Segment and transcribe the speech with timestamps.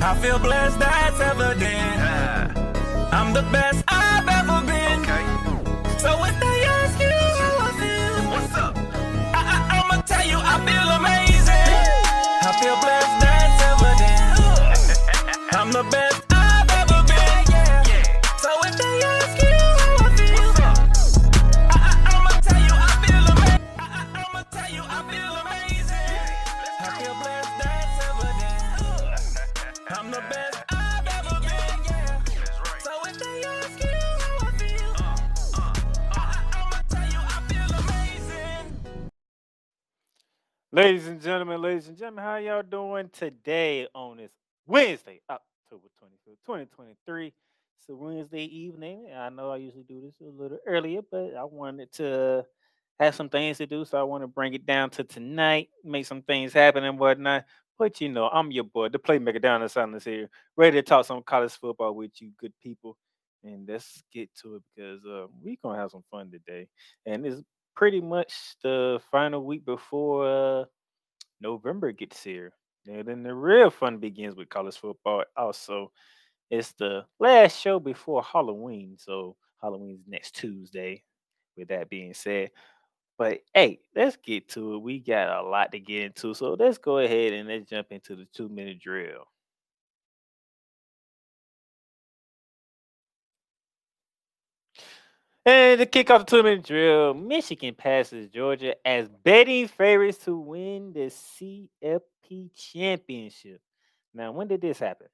[0.00, 2.58] I feel blessed, that's evident.
[3.12, 3.87] I'm the best
[40.78, 44.30] Ladies and gentlemen, ladies and gentlemen, how y'all doing today on this
[44.64, 47.26] Wednesday, October 25th, 2023?
[47.26, 49.08] It's a Wednesday evening.
[49.12, 52.46] I know I usually do this a little earlier, but I wanted to
[53.00, 56.06] have some things to do, so I want to bring it down to tonight, make
[56.06, 57.46] some things happen and whatnot.
[57.76, 61.04] But you know, I'm your boy, the playmaker down the silence here, ready to talk
[61.04, 62.96] some college football with you, good people.
[63.42, 66.68] And let's get to it because uh, we're gonna have some fun today.
[67.04, 67.42] And it's
[67.78, 70.64] pretty much the final week before uh,
[71.40, 72.52] November gets here.
[72.88, 75.22] And then the real fun begins with college football.
[75.36, 75.92] Also,
[76.50, 78.96] it's the last show before Halloween.
[78.98, 81.04] So Halloween's next Tuesday.
[81.56, 82.50] With that being said,
[83.16, 84.78] but hey, let's get to it.
[84.78, 86.34] We got a lot to get into.
[86.34, 89.26] So let's go ahead and let's jump into the two minute drill.
[95.48, 100.36] And to kick off the two minute drill, Michigan passes Georgia as betting favorites to
[100.36, 103.58] win the CFP championship.
[104.12, 105.06] Now, when did this happen?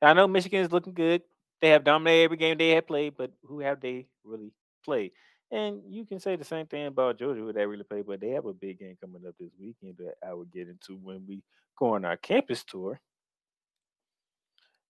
[0.00, 1.20] I know Michigan is looking good.
[1.60, 5.12] They have dominated every game they have played, but who have they really played?
[5.50, 8.30] And you can say the same thing about Georgia, who they really played, but they
[8.30, 11.42] have a big game coming up this weekend that I will get into when we
[11.78, 12.98] go on our campus tour,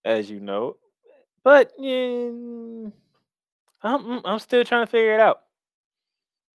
[0.05, 0.77] as you know.
[1.43, 2.31] But yeah,
[3.83, 5.41] I'm mm, I'm still trying to figure it out.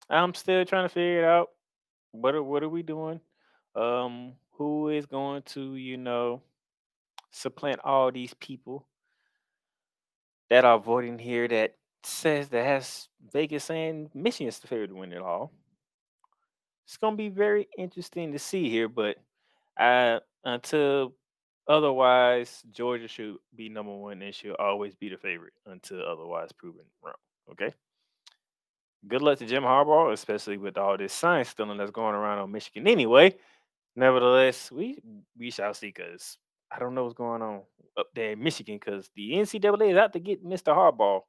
[0.10, 1.50] I'm still trying to figure it out.
[2.12, 3.20] What are what are we doing?
[3.76, 6.42] Um, who is going to you know
[7.32, 8.88] supplant all these people
[10.50, 15.14] that are voting here that says that has Vegas saying Michigan's the favorite to win
[15.14, 15.52] it all.
[16.86, 19.18] It's gonna be very interesting to see here, but
[19.80, 21.14] uh, until
[21.68, 26.86] otherwise, Georgia should be number one and should always be the favorite until otherwise proven
[27.04, 27.14] wrong.
[27.52, 27.74] Okay.
[29.08, 32.52] Good luck to Jim Harbaugh, especially with all this signs stealing that's going around on
[32.52, 33.36] Michigan anyway.
[33.96, 34.98] Nevertheless, we
[35.38, 36.38] we shall see because
[36.72, 37.62] I don't know what's going on
[37.98, 40.74] up there in Michigan because the NCAA is out to get Mr.
[40.76, 41.22] Harbaugh.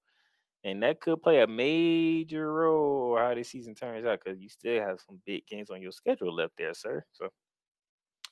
[0.64, 4.80] And that could play a major role how this season turns out because you still
[4.80, 7.04] have some big games on your schedule left there, sir.
[7.12, 7.28] So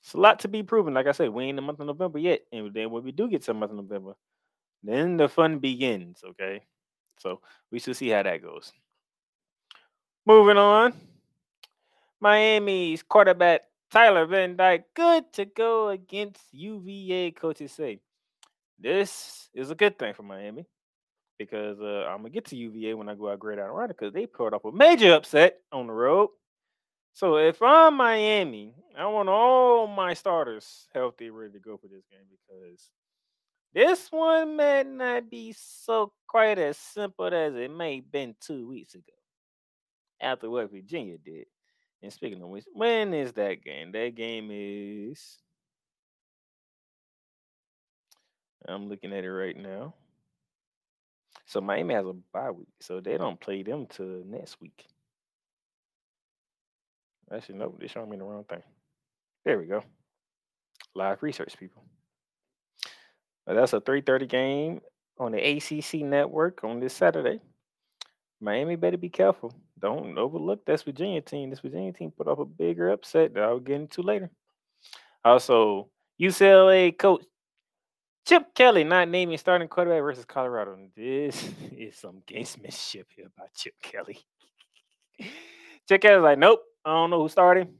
[0.03, 0.95] it's a lot to be proven.
[0.95, 2.41] Like I said, we ain't in the month of November yet.
[2.53, 4.15] And then when we do get to the month of November,
[4.83, 6.23] then the fun begins.
[6.25, 6.63] Okay.
[7.19, 7.41] So
[7.71, 8.73] we should see how that goes.
[10.27, 10.95] Moving on.
[12.21, 18.01] Miami's quarterback Tyler Van Dyke, good to go against UVA, coaches say.
[18.79, 20.67] This is a good thing for Miami
[21.39, 24.55] because uh, I'm gonna get to UVA when I go out Gridiron because they pulled
[24.55, 26.31] off a major upset on the road.
[27.13, 32.05] So if I'm Miami, I want all my starters healthy, ready to go for this
[32.11, 32.89] game because
[33.75, 38.69] this one may not be so quite as simple as it may have been two
[38.69, 39.13] weeks ago
[40.21, 41.47] after what Virginia did.
[42.03, 43.93] And speaking of which, when is that game?
[43.93, 45.39] That game is.
[48.67, 49.95] I'm looking at it right now.
[51.47, 54.87] So Miami has a bye week, so they don't play them till next week.
[57.33, 58.63] Actually, nope, they're showing me the wrong thing.
[59.45, 59.83] There we go.
[60.95, 61.83] Live research, people.
[63.47, 64.81] But that's a 3:30 game
[65.19, 67.41] on the ACC network on this Saturday.
[68.41, 69.53] Miami better be careful.
[69.79, 71.51] Don't overlook this Virginia team.
[71.51, 74.31] This Virginia team put up a bigger upset that I'll get into later.
[75.25, 75.89] Also,
[76.21, 77.25] UCLA coach
[78.27, 80.77] Chip Kelly not naming starting quarterback versus Colorado.
[80.97, 84.21] This is some gamesmanship here by Chip Kelly.
[85.89, 87.75] Chip Kelly's like, nope, I don't know who's starting.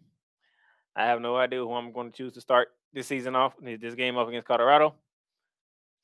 [0.95, 3.95] I have no idea who I'm going to choose to start this season off, this
[3.95, 4.95] game off against Colorado.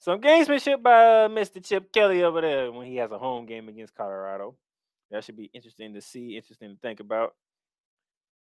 [0.00, 1.64] Some gamesmanship by uh, Mr.
[1.64, 4.54] Chip Kelly over there when he has a home game against Colorado.
[5.10, 7.34] That should be interesting to see, interesting to think about.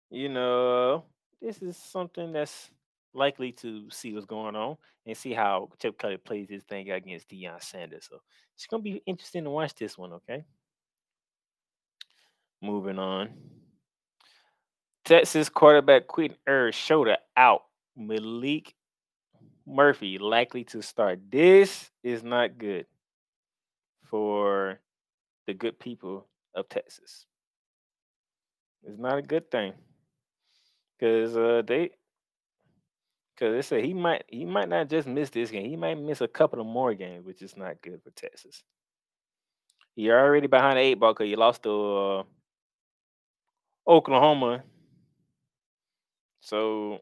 [0.09, 1.05] You know,
[1.41, 2.69] this is something that's
[3.13, 7.29] likely to see what's going on and see how Chip Kelly plays his thing against
[7.29, 8.07] Deion Sanders.
[8.09, 8.21] So
[8.55, 10.45] it's gonna be interesting to watch this one, okay?
[12.61, 13.29] Moving on.
[15.11, 17.63] Texas quarterback Quinn Ewers shoulder out.
[17.97, 18.73] Malik
[19.67, 21.19] Murphy likely to start.
[21.29, 22.85] This is not good
[24.05, 24.79] for
[25.47, 27.25] the good people of Texas.
[28.83, 29.73] It's not a good thing
[30.97, 31.89] because uh, they
[33.35, 35.69] because they said he might he might not just miss this game.
[35.69, 38.63] He might miss a couple of more games, which is not good for Texas.
[39.93, 42.23] You're already behind the eight ball because you lost to uh,
[43.85, 44.63] Oklahoma.
[46.41, 46.99] So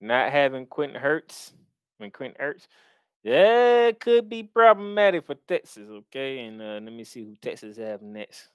[0.00, 1.52] not having Quinn Ewers,
[1.98, 2.66] when Quinn Ewers,
[3.24, 5.88] that could be problematic for Texas.
[5.90, 8.48] Okay, and uh, let me see who Texas have next.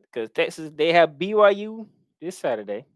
[0.00, 1.86] Because Texas they have BYU
[2.20, 2.86] this Saturday.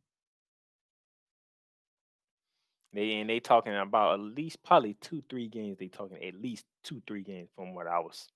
[2.94, 5.76] They and they talking about at least probably two, three games.
[5.78, 8.28] They talking at least two, three games from what I was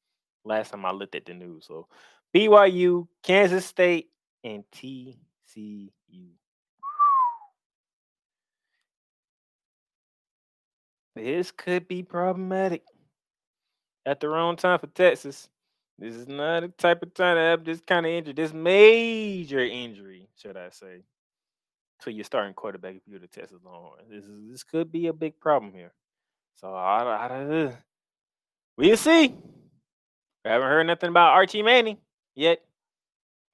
[0.45, 1.67] last time I looked at the news.
[1.67, 1.89] So
[2.35, 4.11] BYU, Kansas State,
[4.45, 5.89] and TCU.
[11.15, 12.83] This could be problematic
[14.07, 15.49] at the wrong time for Texas.
[15.99, 19.61] This is not a type of time to have this kind of injury, this major
[19.61, 21.03] injury, should I say,
[22.01, 24.09] to your starting quarterback if you're the Texas Longhorns.
[24.11, 25.93] This is this could be a big problem here.
[26.57, 27.73] So I, I, I
[28.77, 29.35] we'll see.
[30.45, 31.99] I haven't heard nothing about Archie Manning
[32.35, 32.63] yet.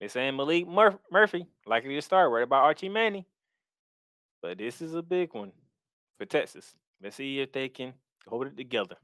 [0.01, 2.31] They're saying Malik Mur- Murphy likely to start.
[2.31, 3.25] Right about Archie Manning,
[4.41, 5.53] but this is a big one
[6.19, 6.75] for Texas.
[7.03, 7.95] Let's see if they can
[8.27, 8.97] hold it together.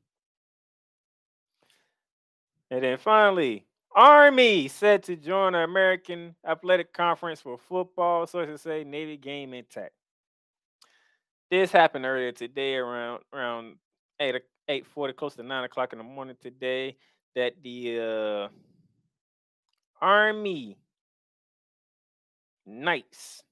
[2.70, 8.26] And then finally, Army set to join the American Athletic Conference for football.
[8.26, 9.92] Sources say Navy game intact.
[11.50, 13.76] This happened earlier today around around
[14.18, 16.96] eight eight forty, close to nine o'clock in the morning today.
[17.36, 18.48] That the uh,
[20.04, 20.76] Army
[22.66, 23.44] Knights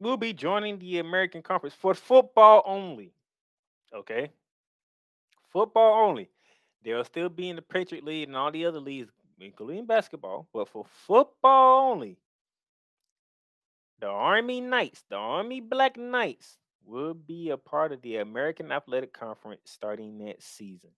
[0.00, 3.12] will be joining the American Conference for football only.
[3.94, 4.30] Okay,
[5.52, 6.28] football only.
[6.84, 9.10] They'll still be in the Patriot League and all the other leagues,
[9.40, 12.18] including basketball, but for football only,
[14.00, 19.12] the Army Knights, the Army Black Knights, will be a part of the American Athletic
[19.12, 20.90] Conference starting next season.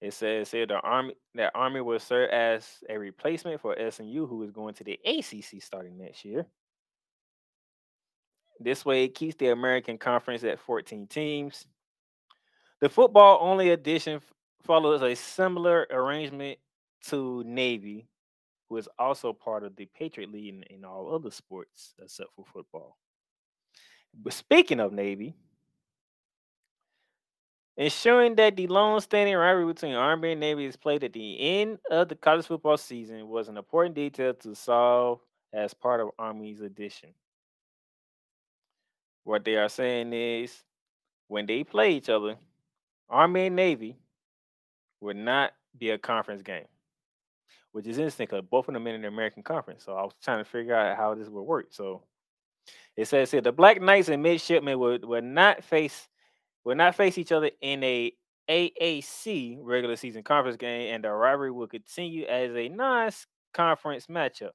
[0.00, 4.42] It says here the Army that Army will serve as a replacement for SMU, who
[4.42, 6.46] is going to the ACC starting next year.
[8.60, 11.66] This way, it keeps the American Conference at 14 teams.
[12.80, 14.20] The football only edition
[14.62, 16.58] follows a similar arrangement
[17.06, 18.08] to Navy,
[18.68, 22.44] who is also part of the Patriot League in, in all other sports except for
[22.44, 22.96] football.
[24.14, 25.34] But speaking of Navy,
[27.76, 32.08] ensuring that the long-standing rivalry between Army and Navy is played at the end of
[32.08, 35.20] the college football season was an important detail to solve
[35.52, 37.10] as part of Army's addition.
[39.24, 40.62] What they are saying is
[41.28, 42.36] when they play each other,
[43.08, 43.96] Army and Navy
[45.00, 46.66] would not be a conference game,
[47.72, 49.84] which is interesting because both of them in the American Conference.
[49.84, 51.66] So I was trying to figure out how this would work.
[51.70, 52.02] So
[52.96, 56.08] it says here the Black Knights and Midshipmen would, would not face
[56.64, 58.12] would not face each other in a
[58.48, 64.50] AAC regular season conference game, and the rivalry will continue as a non-conference matchup.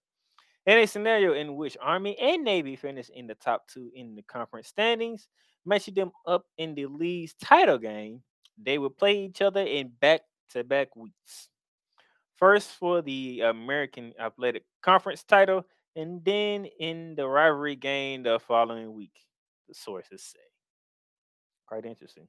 [0.68, 4.22] In a scenario in which Army and Navy finish in the top two in the
[4.24, 5.30] conference standings,
[5.66, 8.22] matching them up in the league's title game,
[8.62, 11.48] they will play each other in back-to-back weeks.
[12.36, 15.66] First for the American Athletic Conference title,
[15.96, 19.18] and then in the rivalry game the following week.
[19.70, 20.40] The sources say.
[21.66, 22.28] Quite interesting.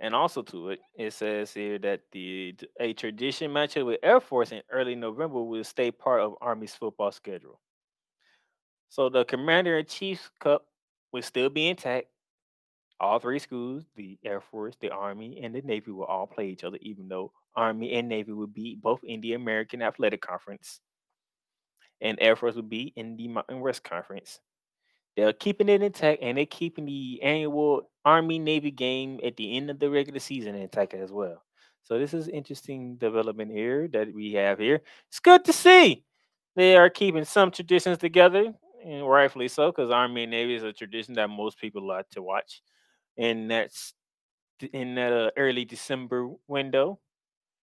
[0.00, 4.52] And also to it, it says here that the a tradition matchup with Air Force
[4.52, 7.60] in early November will stay part of Army's football schedule.
[8.88, 10.66] So the Commander in Chief's Cup
[11.12, 12.06] will still be intact.
[13.00, 16.64] All three schools, the Air Force, the Army, and the Navy, will all play each
[16.64, 20.80] other, even though Army and Navy will be both in the American Athletic Conference,
[22.00, 24.40] and Air Force will be in the Mountain West Conference.
[25.18, 29.68] They're keeping it intact, and they're keeping the annual Army Navy game at the end
[29.68, 31.42] of the regular season intact as well.
[31.82, 34.80] So this is interesting development here that we have here.
[35.08, 36.04] It's good to see
[36.54, 40.72] they are keeping some traditions together, and rightfully so, because Army and Navy is a
[40.72, 42.62] tradition that most people like to watch,
[43.16, 43.94] and that's
[44.72, 47.00] in that uh, early December window.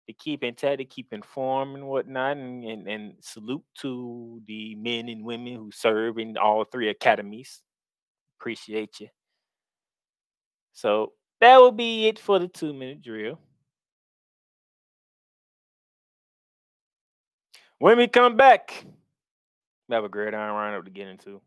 [0.06, 5.08] They keep intact, to keep informed and whatnot, and, and, and salute to the men
[5.08, 7.62] and women who serve in all three academies.
[8.40, 9.08] Appreciate you.
[10.73, 13.38] So that will be it for the two minute drill.
[17.78, 18.84] When we come back,
[19.88, 21.40] We have a gridiron roundup to get into,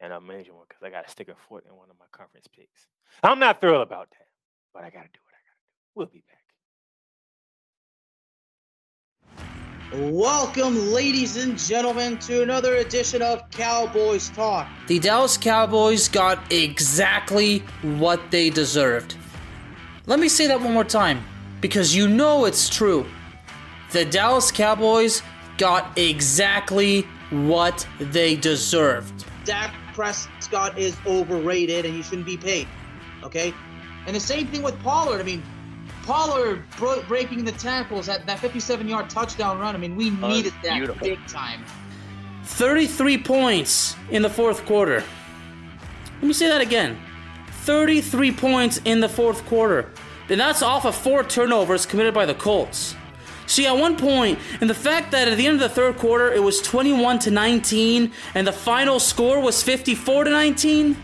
[0.00, 2.06] and a major one because I got to stick a foot in one of my
[2.12, 2.88] conference picks.
[3.22, 4.28] I'm not thrilled about that,
[4.74, 5.94] but I got to do what I got to do.
[5.94, 6.39] We'll be back.
[9.92, 14.68] Welcome, ladies and gentlemen, to another edition of Cowboys Talk.
[14.86, 19.16] The Dallas Cowboys got exactly what they deserved.
[20.06, 21.24] Let me say that one more time
[21.60, 23.04] because you know it's true.
[23.90, 25.22] The Dallas Cowboys
[25.58, 29.24] got exactly what they deserved.
[29.44, 32.68] Dak Prescott is overrated and he shouldn't be paid.
[33.24, 33.52] Okay?
[34.06, 35.20] And the same thing with Pollard.
[35.20, 35.42] I mean,
[36.10, 39.76] Pollard bro- breaking the tackles at that 57 yard touchdown run.
[39.76, 41.06] I mean, we needed that beautiful.
[41.06, 41.64] big time.
[42.42, 45.04] 33 points in the fourth quarter.
[46.14, 46.98] Let me say that again
[47.62, 49.92] 33 points in the fourth quarter.
[50.28, 52.96] And that's off of four turnovers committed by the Colts.
[53.46, 56.32] See, at one point, and the fact that at the end of the third quarter
[56.32, 60.96] it was 21 to 19 and the final score was 54 to 19.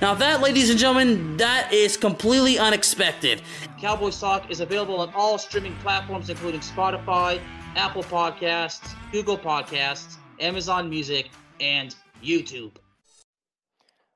[0.00, 3.42] Now, that, ladies and gentlemen, that is completely unexpected.
[3.80, 7.40] Cowboys Talk is available on all streaming platforms, including Spotify,
[7.76, 12.72] Apple Podcasts, Google Podcasts, Amazon Music, and YouTube.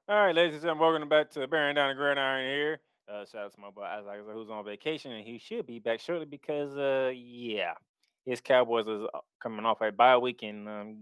[0.06, 2.80] All right, ladies and gentlemen, welcome back to Bearing Down the Gridiron here.
[3.08, 5.98] Uh, shout out to my boy Isaac who's on vacation, and he should be back
[5.98, 7.72] shortly because, uh, yeah,
[8.26, 10.96] his Cowboys is uh, coming off a bye week, and um,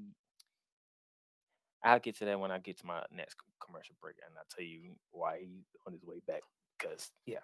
[1.83, 4.65] I'll get to that when I get to my next commercial break, and I'll tell
[4.65, 6.43] you why he's on his way back.
[6.79, 7.39] Because, yeah.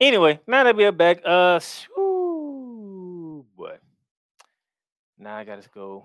[0.00, 3.76] Anyway, now that we're back, uh, shoo, boy.
[5.18, 6.04] Now I gotta go.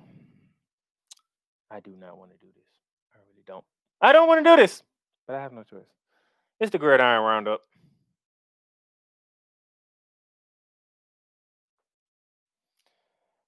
[1.71, 2.67] I do not want to do this.
[3.13, 3.63] I really don't.
[4.01, 4.83] I don't want to do this,
[5.25, 5.87] but I have no choice.
[6.59, 7.61] It's the Gridiron Roundup.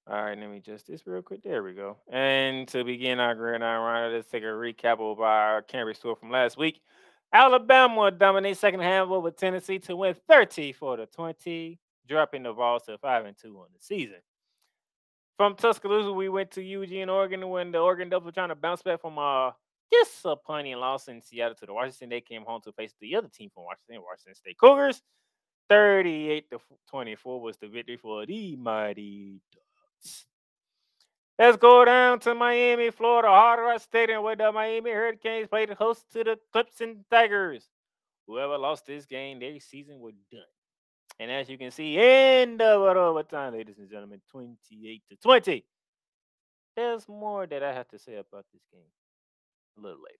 [0.09, 1.43] All right, let me just this real quick.
[1.43, 1.97] There we go.
[2.09, 6.31] And to begin our Gridiron Roundup, let's take a recap of our Camry score from
[6.31, 6.79] last week.
[7.33, 12.83] Alabama dominates second half over Tennessee to win 30 for the 20, dropping the Vols
[12.83, 14.19] to 5 and 2 on the season.
[15.37, 18.81] From Tuscaloosa, we went to Eugene, Oregon, when the Oregon Ducks were trying to bounce
[18.81, 19.53] back from a
[19.91, 22.09] disappointing loss in Seattle to the Washington.
[22.09, 25.01] They came home to face the other team from Washington, Washington State Cougars.
[25.69, 30.25] 38 to 24 was the victory for the mighty Ducks.
[31.39, 36.11] Let's go down to Miami, Florida, Hard Rock Stadium, where the Miami Hurricanes played host
[36.13, 37.69] to the Clemson Tigers.
[38.25, 40.41] Whoever lost this game, their season was done.
[41.19, 45.65] And as you can see, end of it overtime, ladies and gentlemen, 28 to 20.
[46.75, 48.81] There's more that I have to say about this game
[49.77, 50.17] a little later.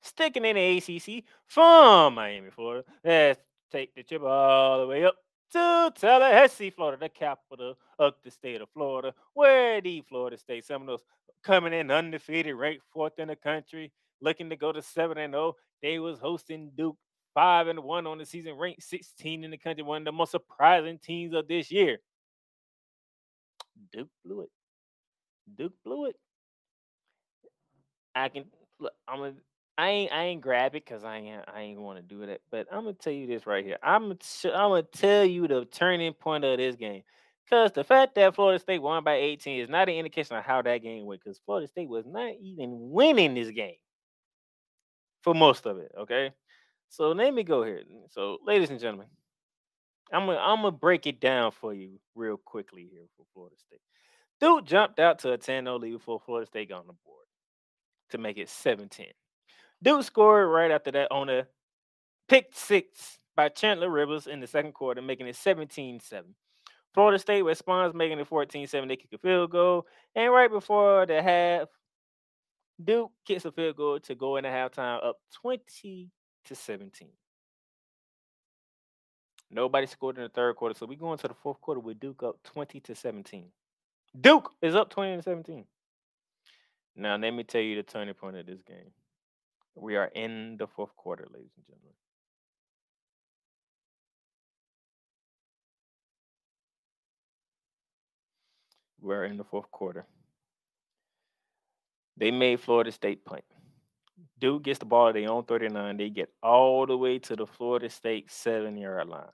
[0.00, 2.84] Sticking in the ACC from Miami, Florida.
[3.04, 5.16] Let's take the trip all the way up
[5.52, 11.02] to Tallahassee, Florida, the capital of the state of Florida, where the Florida State Seminoles
[11.42, 15.54] coming in undefeated, ranked fourth in the country, looking to go to seven and zero.
[15.82, 16.96] They was hosting Duke
[17.34, 20.32] five and one on the season, ranked 16 in the country, one of the most
[20.32, 21.98] surprising teams of this year.
[23.92, 24.50] Duke blew it.
[25.56, 26.16] Duke blew it.
[28.14, 28.44] I can
[28.80, 28.92] look.
[29.06, 29.34] I'm gonna.
[29.78, 30.12] I ain't.
[30.12, 31.44] I ain't grab it because I ain't.
[31.54, 32.40] I ain't want to do that.
[32.50, 33.78] But I'm gonna tell you this right here.
[33.82, 34.18] I'm.
[34.20, 37.02] Sh- I'm gonna tell you the turning point of this game.
[37.44, 40.60] Because the fact that Florida State won by 18 is not an indication of how
[40.62, 41.22] that game went.
[41.24, 43.76] Because Florida State was not even winning this game
[45.22, 45.92] for most of it.
[45.96, 46.32] Okay.
[46.90, 47.82] So let me go here.
[48.10, 49.06] So, ladies and gentlemen,
[50.12, 53.80] I'm gonna I'm gonna break it down for you real quickly here for Florida State.
[54.40, 57.26] Duke jumped out to a 10-0 lead before Florida State got on the board
[58.10, 59.06] to make it 7-10.
[59.82, 61.46] Duke scored right after that on a
[62.28, 66.00] pick six by Chandler Rivers in the second quarter, making it 17-7.
[66.94, 68.88] Florida State responds, making it 14-7.
[68.88, 69.86] They kick a field goal.
[70.16, 71.68] And right before the half,
[72.82, 76.10] Duke kicks a field goal to go into halftime up 20
[76.46, 77.08] to 17.
[79.50, 80.74] Nobody scored in the third quarter.
[80.74, 83.46] So we go into the fourth quarter with Duke up 20 to 17.
[84.20, 85.64] Duke is up 20 to 17.
[86.96, 88.90] Now, let me tell you the turning point of this game.
[89.80, 91.94] We are in the fourth quarter, ladies and gentlemen.
[99.00, 100.04] We're in the fourth quarter.
[102.16, 103.44] They made Florida State punt.
[104.40, 105.96] Duke gets the ball at their own 39.
[105.96, 109.26] They get all the way to the Florida State seven yard line.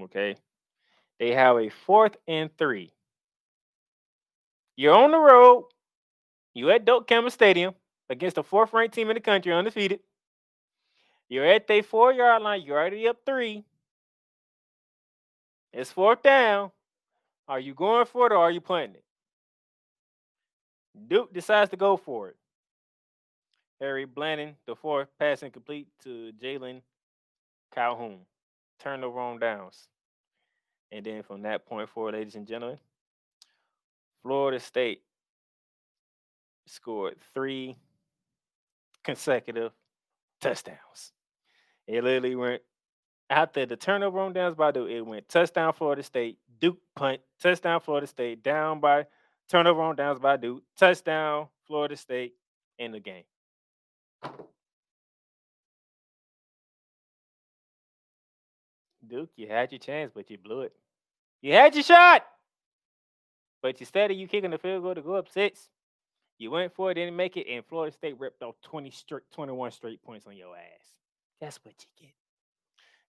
[0.00, 0.36] Okay.
[1.18, 2.92] They have a fourth and three.
[4.76, 5.64] You're on the road.
[6.54, 7.74] You at Doak Campbell Stadium
[8.10, 10.00] against the fourth ranked team in the country, undefeated.
[11.28, 12.62] You're at their four yard line.
[12.62, 13.64] You're already up three.
[15.72, 16.72] It's fourth down.
[17.48, 19.04] Are you going for it or are you punting it?
[21.08, 22.36] Duke decides to go for it.
[23.80, 26.82] Henry Belin, the fourth, pass incomplete to Jalen
[27.72, 28.18] Calhoun.
[28.80, 29.88] Turnover on downs.
[30.90, 32.78] And then from that point forward, ladies and gentlemen,
[34.22, 35.02] Florida State
[36.66, 37.76] scored three
[39.04, 39.72] consecutive
[40.40, 41.12] touchdowns.
[41.86, 42.62] It literally went
[43.28, 47.80] after the turnover on downs by Duke, it went touchdown Florida State, Duke punt, touchdown
[47.80, 49.06] Florida State, down by
[49.48, 52.34] turnover on downs by Duke, touchdown Florida State
[52.78, 53.24] in the game.
[59.06, 60.72] Duke, you had your chance, but you blew it.
[61.42, 62.24] You had your shot,
[63.62, 65.68] but instead of you kicking the field goal to go up six,
[66.40, 69.70] you went for it, didn't make it, and Florida State ripped off 20 straight, 21
[69.72, 70.86] straight points on your ass.
[71.40, 72.14] That's what you get.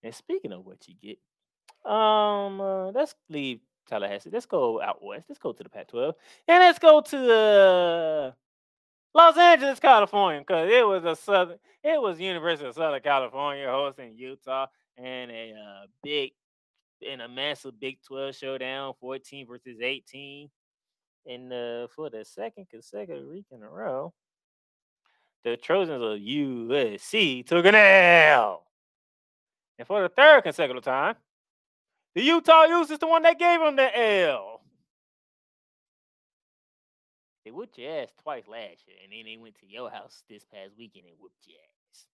[0.04, 4.30] And speaking of what you get, um, uh, let's leave Tallahassee.
[4.32, 5.26] Let's go out west.
[5.30, 6.14] Let's go to the Pac-12,
[6.48, 8.32] and let's go to uh,
[9.14, 11.58] Los Angeles, California, because it was a southern.
[11.84, 16.32] It was University of Southern California hosting Utah, and a uh, big,
[17.02, 20.50] in a massive Big 12 showdown, 14 versus 18,
[21.26, 24.14] and uh, for the second consecutive week in a row,
[25.44, 28.64] the Trojans of USC took an L.
[29.78, 31.16] And for the third consecutive time,
[32.14, 34.62] the Utah Utes is the one that gave them the L.
[37.44, 40.46] They whooped your ass twice last year, and then they went to your house this
[40.46, 42.06] past weekend and whooped your ass.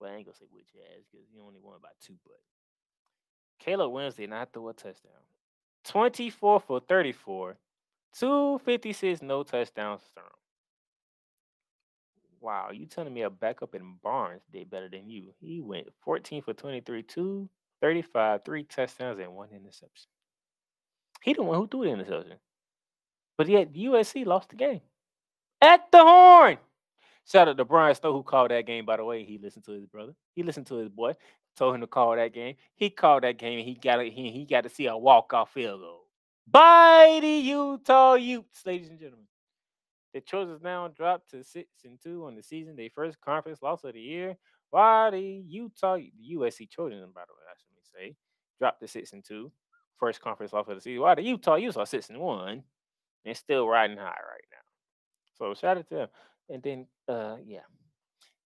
[0.00, 2.40] Well, I ain't gonna say whooped your ass because you only won by two, but
[3.60, 5.12] Caleb did not throw a touchdown.
[5.84, 7.56] 24 for 34,
[8.18, 10.26] 256, no touchdowns thrown.
[12.40, 15.32] Wow, you telling me a backup in Barnes did better than you?
[15.40, 20.08] He went 14 for 23, 235, three touchdowns, and one interception.
[21.22, 22.38] He the one who threw the interception.
[23.38, 24.80] But yet USC lost the game.
[25.60, 26.58] At the horn.
[27.24, 29.24] Shout out to Brian Snow who called that game, by the way.
[29.24, 30.12] He listened to his brother.
[30.34, 31.14] He listened to his boy.
[31.56, 32.56] Told him to call that game.
[32.74, 35.80] He called that game and he got he, he got to see a walk-off field
[35.80, 36.06] goal.
[36.50, 39.26] By the Utah Utes, ladies and gentlemen.
[40.12, 43.84] The Trojans now dropped to six and two on the season, their first conference loss
[43.84, 44.36] of the year.
[44.70, 48.16] While the Utah, the USC Trojans, by the way, I should say,
[48.58, 49.50] dropped to six and two,
[49.96, 51.00] first conference loss of the season.
[51.00, 52.62] While the Utah Utes are six and one,
[53.24, 54.58] and still riding high right now.
[55.38, 56.08] So shout out to them.
[56.48, 57.60] And then, uh, yeah,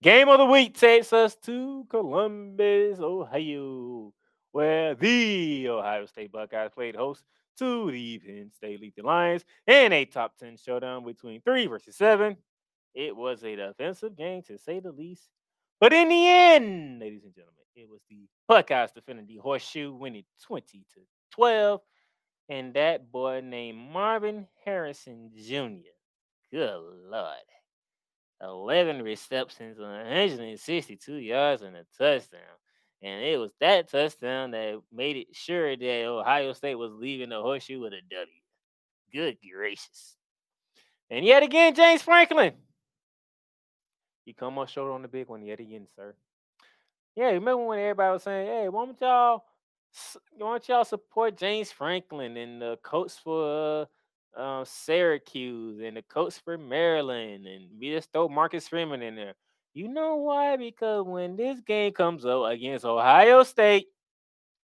[0.03, 4.13] game of the week takes us to Columbus, Ohio,
[4.53, 7.25] where the Ohio State Buckeyes played host
[7.59, 12.37] to the Penn State Lethal Lions in a top 10 showdown between three versus seven.
[12.95, 15.29] It was a defensive game to say the least.
[15.81, 20.25] But in the end, ladies and gentlemen, it was the Buckeyes defending the horseshoe, winning
[20.47, 21.01] 20 to
[21.33, 21.81] 12.
[22.49, 25.91] And that boy named Marvin Harrison Jr.
[26.51, 27.37] Good Lord.
[28.41, 32.41] 11 receptions, 162 yards, and a touchdown.
[33.07, 37.41] And it was that touchdown that made it sure that Ohio State was leaving the
[37.41, 38.27] horseshoe with a W.
[39.13, 40.17] Good gracious.
[41.09, 42.55] And yet again, James Franklin.
[44.25, 46.17] You come up short on the big one yet again, sir.
[47.15, 49.45] Yeah, remember when everybody was saying, hey, why don't y'all
[50.37, 53.87] why don't y'all support James Franklin and the coach for
[54.37, 59.35] uh, Syracuse and the coach for Maryland and we just throw Marcus Freeman in there.
[59.77, 60.57] You know why?
[60.57, 63.89] Because when this game comes up against Ohio State,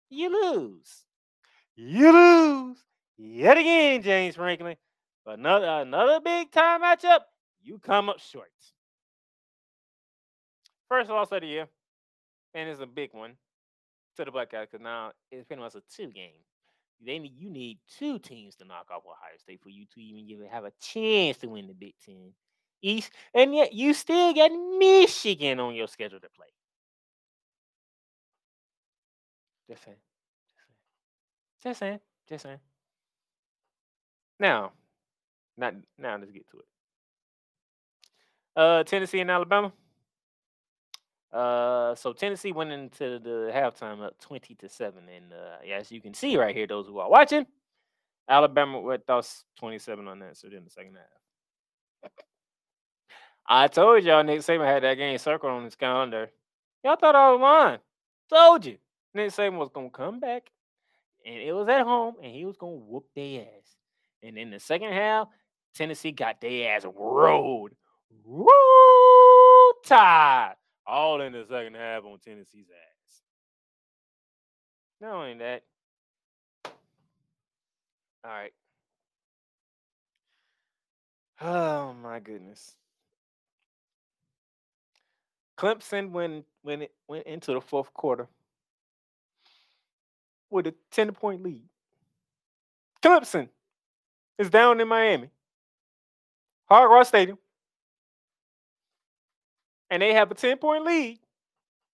[0.09, 1.05] you lose.
[1.75, 2.77] You lose
[3.15, 4.75] yet again, James Franklin.
[5.23, 7.19] Another another big time matchup,
[7.61, 8.49] you come up short.
[10.89, 11.67] First loss of the year,
[12.55, 13.33] and it's a big one
[14.15, 16.41] to the Buckeyes because now it's pretty much a two game.
[17.05, 20.47] They need you need two teams to knock off Ohio State for you to even
[20.47, 22.33] have a chance to win the Big Ten
[22.81, 26.47] East, and yet you still got Michigan on your schedule to play.
[29.69, 29.97] Just saying.
[31.63, 31.99] Just saying.
[32.29, 32.59] Just saying.
[34.39, 34.71] Now,
[35.57, 36.17] not now.
[36.17, 36.65] Let's get to it.
[38.55, 39.73] Uh, Tennessee and Alabama.
[41.33, 45.99] Uh, so Tennessee went into the halftime up twenty to seven, and uh, as you
[45.99, 47.45] can see right here, those who are watching,
[48.29, 50.37] Alabama went us twenty-seven on that.
[50.37, 51.05] So in the second half.
[53.47, 56.29] I told y'all Nick Saban had that game circled on his calendar.
[56.83, 57.79] Y'all thought I was lying.
[58.29, 58.77] Told you.
[59.13, 60.51] Nick Saban was gonna come back,
[61.25, 63.75] and it was at home, and he was gonna whoop their ass.
[64.21, 65.27] And in the second half,
[65.73, 67.71] Tennessee got their ass rolled.
[68.25, 68.47] Woo
[69.85, 70.55] tied,
[70.85, 73.21] All in the second half on Tennessee's ass.
[74.99, 75.63] Not only that.
[78.25, 78.53] All right.
[81.39, 82.75] Oh my goodness.
[85.57, 88.27] Clemson when when it went into the fourth quarter
[90.49, 91.63] with a 10 point lead.
[93.03, 93.49] Clemson
[94.37, 95.29] is down in Miami.
[96.69, 97.37] Hard Rock Stadium.
[99.89, 101.19] And they have a 10 point lead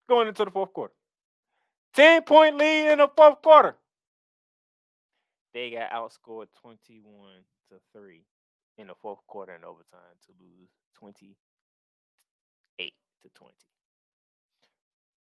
[0.08, 0.94] going into the fourth quarter.
[1.94, 3.76] 10 point lead in the fourth quarter.
[5.52, 7.04] They got outscored 21
[7.68, 8.22] to 3
[8.78, 11.36] in the fourth quarter and overtime to lose 28
[13.22, 13.54] to 20.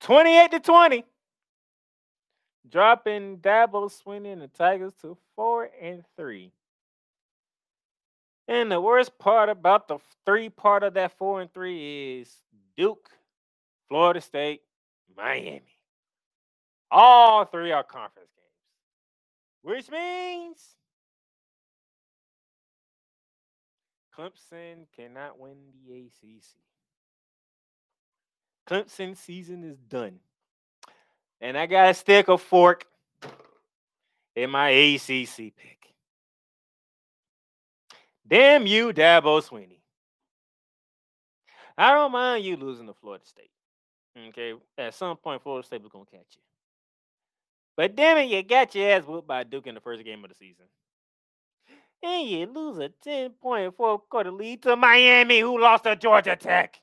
[0.01, 1.05] 28 to 20.
[2.71, 6.51] Dropping Dabo Swinney and the Tigers to 4 and 3.
[8.47, 12.31] And the worst part about the three part of that 4 and 3 is
[12.77, 13.11] Duke,
[13.89, 14.61] Florida State,
[15.17, 15.63] Miami.
[16.91, 18.47] All three are conference games,
[19.63, 20.77] which means
[24.17, 26.45] Clemson cannot win the ACC.
[28.67, 30.19] Clemson season is done.
[31.41, 32.87] And I got to stick a fork
[34.35, 35.95] in my ACC pick.
[38.27, 39.81] Damn you, Dabo Swinney.
[41.77, 43.51] I don't mind you losing to Florida State.
[44.29, 46.43] Okay, at some point, Florida State was gonna catch you.
[47.77, 50.31] But damn it, you got your ass whooped by Duke in the first game of
[50.31, 50.67] the season.
[52.03, 56.37] And you lose a 10 point fourth quarter lead to Miami, who lost to Georgia
[56.37, 56.81] Tech.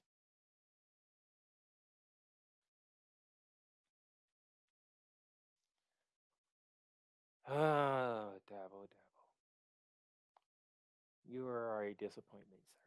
[7.53, 9.25] Ah, Dabo, Dabo.
[11.27, 12.79] You are a disappointment, sir.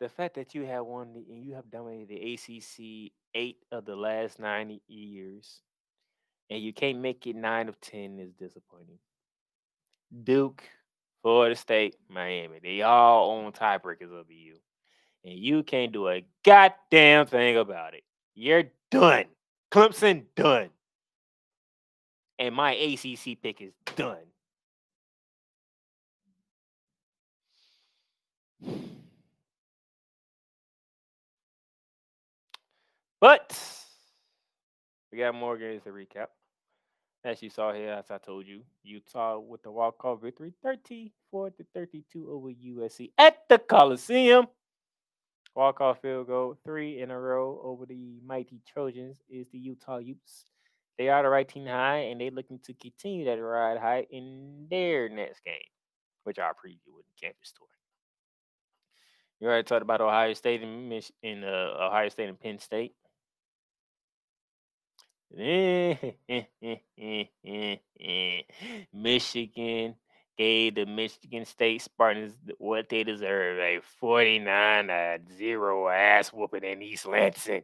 [0.00, 3.84] The fact that you have won the, and you have dominated the ACC eight of
[3.84, 5.60] the last nine years,
[6.48, 8.98] and you can't make it nine of ten is disappointing.
[10.24, 10.62] Duke,
[11.20, 14.54] Florida State, Miami, they all own tiebreakers over you,
[15.22, 18.04] and you can't do a goddamn thing about it.
[18.34, 19.26] You're done.
[19.70, 20.70] Clemson done
[22.38, 24.16] and my ACC pick is done.
[33.20, 33.60] But
[35.10, 36.28] we got more games to recap.
[37.24, 41.66] As you saw here, as I told you, Utah with the walk-off victory, 34 to
[41.74, 44.46] 32 over USC at the Coliseum.
[45.56, 50.44] Walk-off field goal, three in a row over the mighty Trojans is the Utah Utes.
[50.98, 54.66] They are the right team high, and they're looking to continue that ride high in
[54.68, 55.54] their next game,
[56.24, 57.68] which I'll preview with the campus tour.
[59.40, 62.94] You already talked about Ohio State and Mich- in uh, Ohio State and Penn State.
[68.92, 69.94] Michigan
[70.36, 74.90] gave the Michigan State Spartans what they deserve a 49
[75.36, 77.62] 0 ass whooping in East Lansing.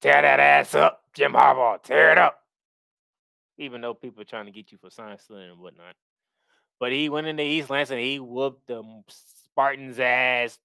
[0.00, 1.82] Tear that ass up, Jim Harbaugh.
[1.82, 2.38] Tear it up.
[3.58, 5.94] Even though people are trying to get you for sign stealing and whatnot.
[6.78, 7.98] But he went into East Lansing.
[7.98, 10.58] He whooped the Spartans' ass.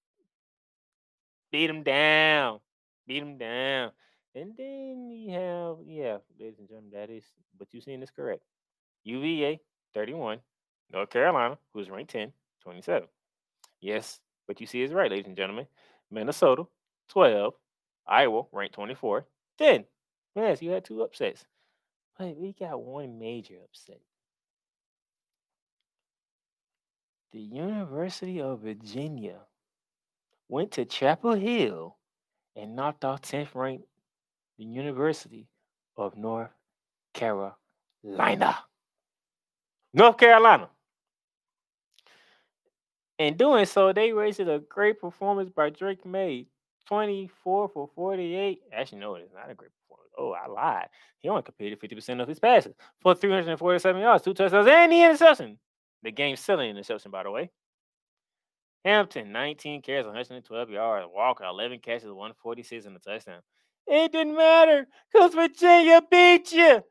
[1.52, 2.60] Beat him down.
[3.06, 3.92] Beat him down.
[4.34, 7.24] And then you have, yeah, ladies and gentlemen, that is
[7.58, 8.44] what you seen is correct.
[9.04, 9.60] UVA,
[9.94, 10.40] 31.
[10.92, 13.08] North Carolina, who's ranked 10, 27.
[13.82, 15.68] Yes, what you see is right, ladies and gentlemen.
[16.12, 16.64] Minnesota,
[17.10, 17.54] 12.
[18.08, 19.26] Iowa, ranked 24.
[19.58, 19.86] 10.
[20.36, 21.46] Yes, you had two upsets.
[22.18, 24.00] But we got one major upset.
[27.32, 29.40] The University of Virginia
[30.48, 31.98] went to Chapel Hill
[32.56, 33.86] and knocked off 10th ranked
[34.58, 35.48] the University
[35.98, 36.52] of North
[37.14, 38.58] Carolina.
[39.94, 40.70] North Carolina.
[43.18, 46.48] In doing so, they raised a great performance by Drake Maye.
[46.88, 48.60] 24 for 48.
[48.74, 50.12] Actually, no, it's not a great performance.
[50.18, 50.88] Oh, I lied.
[51.20, 55.58] He only completed 50% of his passes for 347 yards, two touchdowns, and the interception.
[56.04, 57.52] The game selling interception, by the way.
[58.86, 61.08] Hampton, 19 carries, 112 yards.
[61.12, 63.42] Walker, 11 catches, 146 and a touchdown.
[63.88, 66.84] It didn't matter because Virginia beat you.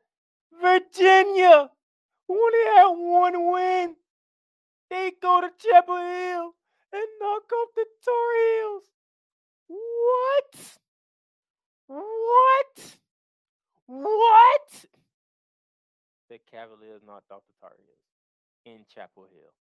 [0.61, 1.69] Virginia
[2.29, 3.95] only had one win.
[4.89, 6.51] They go to Chapel Hill
[6.93, 8.83] and knock off the Tar Heels.
[9.67, 10.77] What?
[11.87, 12.97] What?
[13.87, 14.85] What?
[16.29, 17.97] The Cavaliers knocked off the Tar Heels
[18.65, 19.53] in Chapel Hill.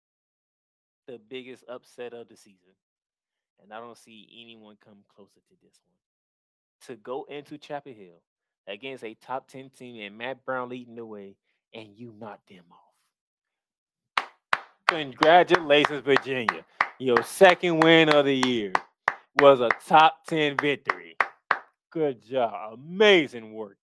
[1.08, 2.74] The biggest upset of the season.
[3.62, 6.88] And I don't see anyone come closer to this one.
[6.88, 8.22] To go into Chapel Hill
[8.68, 11.36] against a top 10 team and Matt Brown leading the way,
[11.74, 14.28] and you knock them off.
[14.88, 16.66] Congratulations, Virginia.
[17.00, 18.74] Your second win of the year
[19.40, 21.16] was a top 10 victory.
[21.92, 22.74] Good job.
[22.74, 23.78] Amazing work.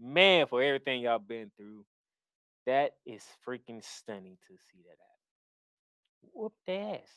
[0.00, 1.84] Man, for everything y'all been through,
[2.66, 6.30] that is freaking stunning to see that happen.
[6.32, 7.10] Whoop that ass.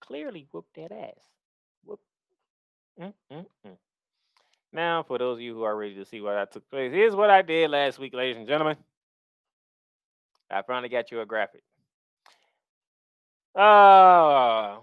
[0.00, 1.24] Clearly whoop that ass.
[1.84, 2.00] Whoop.
[3.00, 3.76] Mm, mm, mm.
[4.72, 7.14] Now, for those of you who are ready to see what I took place, here's
[7.16, 8.76] what I did last week, ladies and gentlemen.
[10.50, 11.62] I finally got you a graphic.
[13.54, 14.77] Uh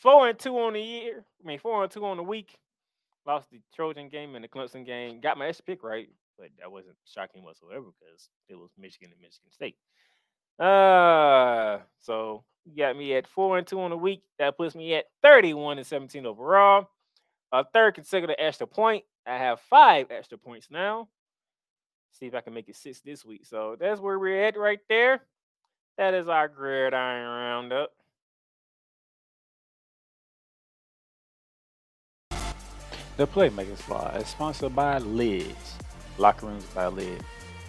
[0.00, 1.24] four and two on the year.
[1.42, 2.58] I mean, four and two on the week.
[3.26, 5.20] Lost the Trojan game and the Clemson game.
[5.20, 6.08] Got my extra pick right,
[6.38, 9.76] but that wasn't shocking whatsoever because it was Michigan and Michigan State.
[10.58, 14.22] Uh, so you got me at four and two on the week.
[14.38, 16.88] That puts me at 31 and 17 overall.
[17.52, 19.04] A third consecutive extra point.
[19.26, 21.08] I have five extra points now.
[22.12, 23.46] See if I can make it six this week.
[23.46, 25.22] So that's where we're at right there.
[25.98, 27.90] That is our gridiron roundup.
[33.20, 35.76] The Playmaker Squad is sponsored by Lids,
[36.16, 37.22] Locker Rooms by Lids.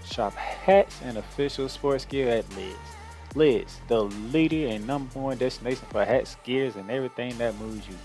[0.06, 2.78] Shop hats and official sports gear at Lids.
[3.36, 7.96] Lids, the leader and number one destination for hats, gears, and everything that moves you.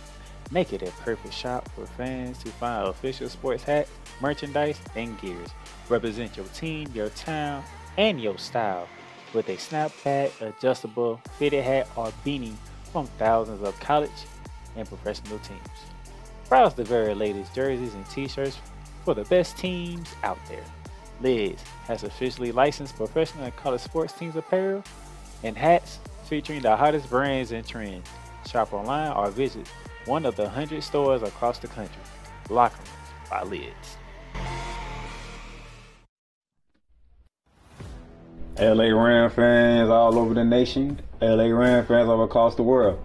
[0.51, 5.51] Make it a perfect shop for fans to find official sports hats, merchandise, and gears.
[5.89, 7.63] Represent your team, your town,
[7.97, 8.89] and your style
[9.33, 12.57] with a snap snapback, adjustable, fitted hat, or beanie
[12.91, 14.27] from thousands of college
[14.75, 15.96] and professional teams.
[16.49, 18.59] Browse the very latest jerseys and t-shirts
[19.05, 20.65] for the best teams out there.
[21.21, 24.85] Lids has officially licensed professional and college sports teams apparel
[25.43, 28.07] and hats featuring the hottest brands and trends.
[28.49, 29.67] Shop online or visit
[30.05, 32.03] one of the 100 stores across the country.
[32.49, 32.77] Locker
[33.29, 33.97] by Lids.
[38.59, 42.99] LA Ram fans all over the nation, LA Ram fans all across the world.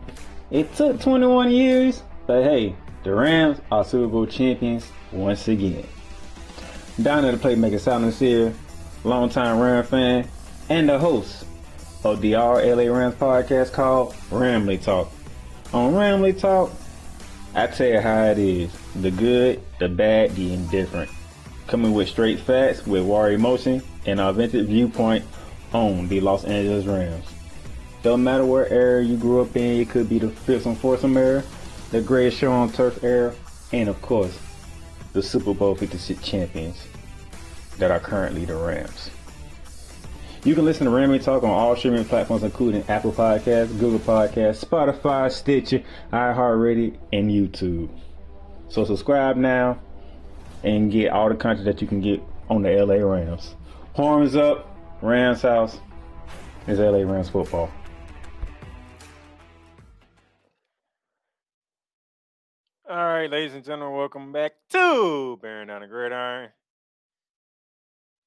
[0.49, 5.88] It took 21 years, but hey, the Rams are Super Bowl champions once again.
[7.02, 8.54] Down at the Playmaker Silence here,
[9.04, 10.28] longtime Ram fan,
[10.70, 11.46] and the host
[12.04, 15.12] of the RLA Rams podcast called Ramley Talk.
[15.74, 16.72] On Ramley Talk,
[17.56, 21.10] I tell you how it is the good, the bad, the indifferent.
[21.68, 25.26] Coming with straight facts with war emotion and authentic viewpoint
[25.74, 27.26] on the Los Angeles Rams.
[28.04, 31.44] Don't matter what era you grew up in, it could be the Fearsome Foursome era,
[31.91, 33.36] the greatest show on turf era,
[33.73, 34.38] and of course,
[35.13, 36.88] the Super Bowl 56 champions
[37.77, 39.10] that are currently the Rams.
[40.43, 44.65] You can listen to Rammy Talk on all streaming platforms, including Apple Podcasts, Google Podcasts,
[44.65, 47.89] Spotify, Stitcher, iHeartRadio, and YouTube.
[48.69, 49.80] So subscribe now
[50.63, 53.54] and get all the content that you can get on the LA Rams.
[53.93, 54.67] Horns up,
[55.01, 55.80] Rams house
[56.67, 57.69] is LA Rams football.
[62.91, 66.49] All right, ladies and gentlemen, welcome back to Bearing Down the Gridiron.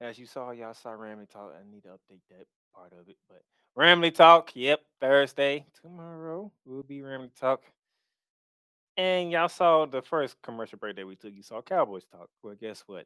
[0.00, 1.52] As you saw, y'all saw Ramley Talk.
[1.54, 3.18] I need to update that part of it.
[3.28, 3.42] But
[3.78, 5.66] Ramley Talk, yep, Thursday.
[5.82, 7.60] Tomorrow will be Ramley Talk.
[8.96, 11.34] And y'all saw the first commercial break that we took.
[11.34, 12.30] You saw Cowboys Talk.
[12.42, 13.04] Well, guess what?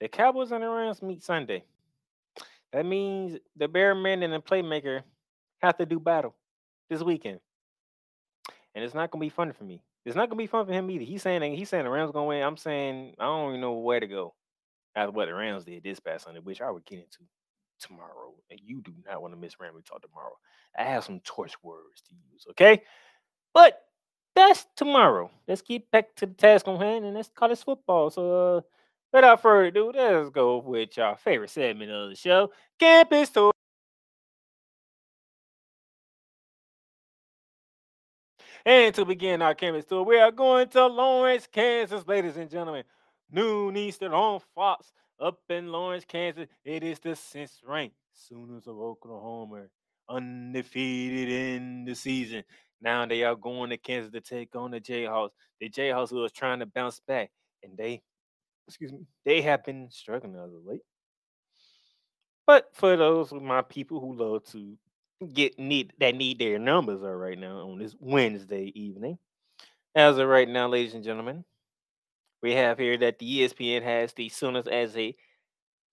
[0.00, 1.64] The Cowboys and the Rams meet Sunday.
[2.72, 5.02] That means the Bear Man and the Playmaker
[5.58, 6.34] have to do battle
[6.88, 7.40] this weekend.
[8.74, 9.82] And it's not gonna be fun for me.
[10.04, 11.04] It's not gonna be fun for him either.
[11.04, 12.42] He's saying he's saying the Rams gonna win.
[12.42, 14.34] I'm saying I don't even know where to go
[14.94, 17.18] after what the Rams did this past Sunday, which I would get into
[17.78, 18.34] tomorrow.
[18.50, 20.36] And you do not want to miss Ramley Talk tomorrow.
[20.78, 22.82] I have some torch words to use, okay?
[23.52, 23.80] But
[24.34, 25.30] that's tomorrow.
[25.46, 28.10] Let's get back to the task on hand and let's call this football.
[28.10, 28.60] So uh
[29.12, 33.52] without further ado, let's go with our favorite segment of the show, Campus Tour.
[38.66, 42.84] And to begin our campus tour, we are going to Lawrence, Kansas, ladies and gentlemen.
[43.30, 46.46] Noon Eastern on Fox up in Lawrence, Kansas.
[46.64, 49.62] It is the since ranked Sooners of Oklahoma,
[50.10, 52.44] undefeated in the season.
[52.82, 55.30] Now they are going to Kansas to take on the Jayhawks.
[55.60, 57.30] The Jayhawks who is trying to bounce back,
[57.62, 58.02] and they,
[58.68, 60.82] excuse me, they have been struggling as of late.
[62.46, 64.76] But for those of my people who love to
[65.26, 69.18] get need that need their numbers are right now on this Wednesday evening.
[69.94, 71.44] As of right now, ladies and gentlemen,
[72.42, 75.14] we have here that the ESPN has the Sooners as a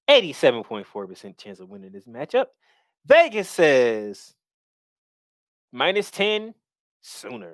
[0.09, 2.47] 87.4% chance of winning this matchup.
[3.05, 4.33] Vegas says
[5.71, 6.53] minus 10
[7.01, 7.53] Sooners.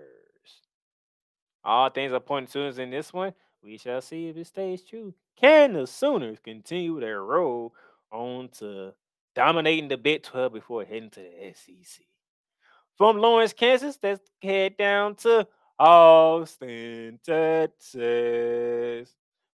[1.63, 3.33] All things are pointing Sooners in this one.
[3.63, 5.13] We shall see if it stays true.
[5.39, 7.73] Can the Sooners continue their roll
[8.11, 8.93] on to
[9.35, 12.05] dominating the Big 12 before heading to the SEC.
[12.97, 15.47] From Lawrence, Kansas, let's head down to
[15.79, 18.01] Austin, Texas.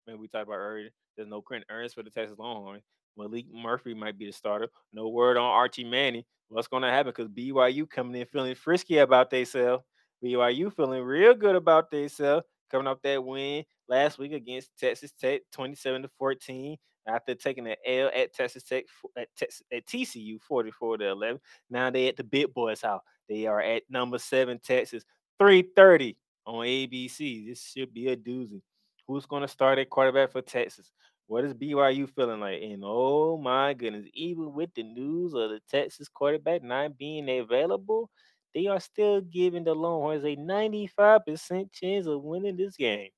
[0.07, 0.89] Man, we talked about earlier.
[1.15, 2.83] There's no Quinn Ewers for the Texas Longhorns.
[3.17, 4.69] Malik Murphy might be the starter.
[4.93, 6.23] No word on Archie Manning.
[6.49, 7.13] What's going to happen?
[7.15, 9.83] Because BYU coming in feeling frisky about themselves.
[10.23, 12.45] BYU feeling real good about themselves.
[12.71, 16.77] Coming off that win last week against Texas Tech, 27 to 14.
[17.07, 18.85] After taking an L at Texas Tech
[19.17, 19.29] at,
[19.71, 21.39] at TCU, 44 to 11.
[21.69, 23.01] Now they at the Big Boys' house.
[23.29, 25.05] They are at number seven Texas,
[25.39, 27.47] 330 on ABC.
[27.47, 28.61] This should be a doozy.
[29.07, 30.91] Who's going to start at quarterback for Texas?
[31.27, 32.61] What is BYU feeling like?
[32.61, 38.09] And oh my goodness, even with the news of the Texas quarterback not being available,
[38.53, 43.09] they are still giving the Longhorns a 95% chance of winning this game.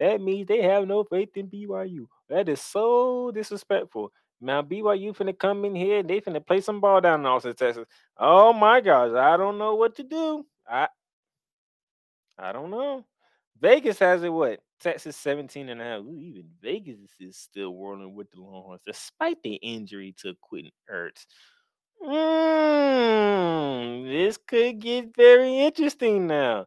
[0.00, 2.06] That means they have no faith in BYU.
[2.28, 4.12] That is so disrespectful.
[4.40, 7.54] Now BYU finna come in here and they finna play some ball down in Austin,
[7.54, 7.86] Texas.
[8.16, 10.46] Oh my gosh, I don't know what to do.
[10.68, 10.88] I
[12.38, 13.04] I don't know.
[13.60, 14.60] Vegas has it what?
[14.80, 16.00] Texas 17 and a half.
[16.02, 21.26] Ooh, even Vegas is still whirling with the Longhorns despite the injury to Quinn Ewers.
[22.00, 26.66] Mm, this could get very interesting now.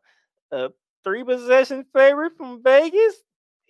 [0.52, 0.72] A
[1.04, 3.16] three possession favorite from Vegas.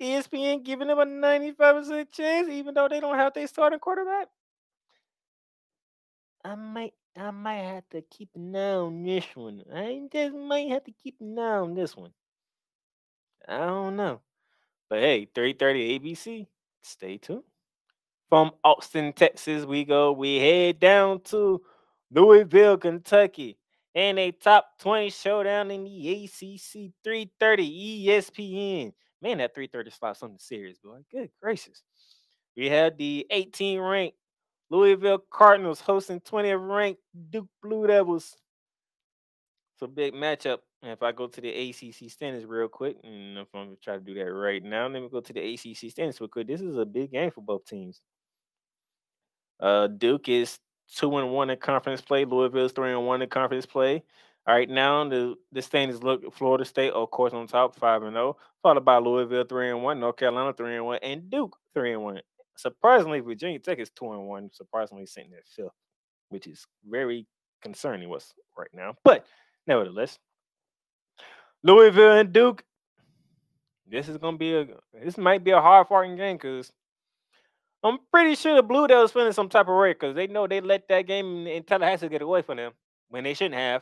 [0.02, 4.30] ESPN giving them a 95% chance, even though they don't have their starting quarterback.
[6.44, 9.63] I might I might have to keep an eye on this one.
[9.74, 12.12] I just might have to keep an eye on this one.
[13.48, 14.22] I don't know.
[14.89, 16.48] But hey, 330 ABC.
[16.84, 17.44] Stay tuned.
[18.30, 20.13] From Austin, Texas, we go.
[20.13, 21.62] We head down to
[22.12, 23.58] Louisville, Kentucky.
[23.94, 28.94] And a top 20 showdown in the ACC 330 ESPN.
[29.22, 31.00] Man, that 330 slot something serious, boy.
[31.12, 31.84] Good gracious.
[32.56, 34.18] We had the 18 ranked
[34.70, 38.38] Louisville Cardinals hosting 20th ranked Duke Blue Devils.
[39.76, 40.60] It's a big matchup.
[40.82, 43.96] And if I go to the ACC standings real quick, and if I'm gonna try
[43.96, 46.48] to do that right now, let me go to the ACC standings real quick.
[46.48, 48.02] This is a big game for both teams.
[49.60, 50.58] Uh, Duke is
[50.96, 52.26] two and one in conference play.
[52.26, 54.04] Louisville is three and one in conference play.
[54.48, 58.16] All right, now the the standings look Florida State, of course, on top, five and
[58.16, 61.94] zero, followed by Louisville three and one, North Carolina three and one, and Duke three
[61.94, 62.22] and one.
[62.58, 64.50] Surprisingly, Virginia Tech is two and one.
[64.52, 65.72] Surprisingly, sitting at fifth,
[66.30, 67.28] which is very
[67.62, 68.96] concerning what's right now.
[69.04, 69.26] But
[69.68, 70.18] nevertheless,
[71.64, 72.64] Louisville and Duke.
[73.88, 74.68] This is gonna be a
[75.04, 76.72] this might be a hard fighting game because
[77.84, 80.62] I'm pretty sure the Blue Devils feeling some type of way because they know they
[80.62, 82.74] let that game in, Tallahassee get away from them
[83.10, 83.82] when they shouldn't have.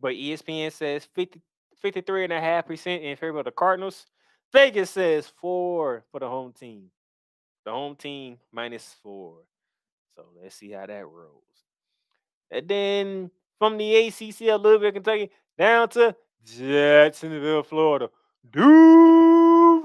[0.00, 1.40] But ESPN says 50,
[1.82, 4.06] 53.5% in favor of the Cardinals.
[4.52, 6.90] Vegas says four for the home team.
[7.64, 9.36] The home team minus four.
[10.16, 11.42] So let's see how that rolls.
[12.50, 18.10] And then from the ACC a little bit of Louisville, Kentucky, down to Jacksonville, Florida.
[18.50, 19.84] Duval.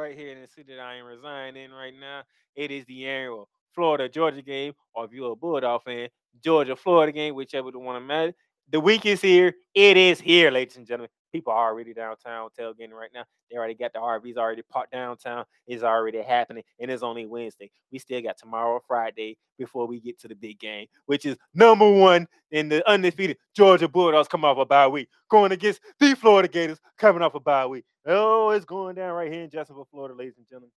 [0.00, 2.22] Right here in the city that I am residing in right now.
[2.56, 6.08] It is the annual Florida Georgia game, or if you're a Bulldog fan,
[6.42, 8.32] Georgia Florida game, whichever the one I'm matters.
[8.70, 9.52] The week is here.
[9.74, 11.10] It is here, ladies and gentlemen.
[11.32, 13.24] People are already downtown tailgating right now.
[13.50, 15.44] They already got the RVs already parked downtown.
[15.66, 17.70] It's already happening, and it's only Wednesday.
[17.92, 21.90] We still got tomorrow, Friday, before we get to the big game, which is number
[21.90, 26.48] one in the undefeated Georgia Bulldogs coming off a bye week, going against the Florida
[26.48, 27.84] Gators coming off a bye week.
[28.06, 30.70] Oh, it's going down right here in Jacksonville, Florida, ladies and gentlemen.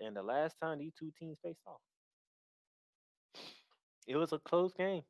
[0.00, 1.80] And the last time these two teams faced off,
[4.06, 5.02] it was a close game.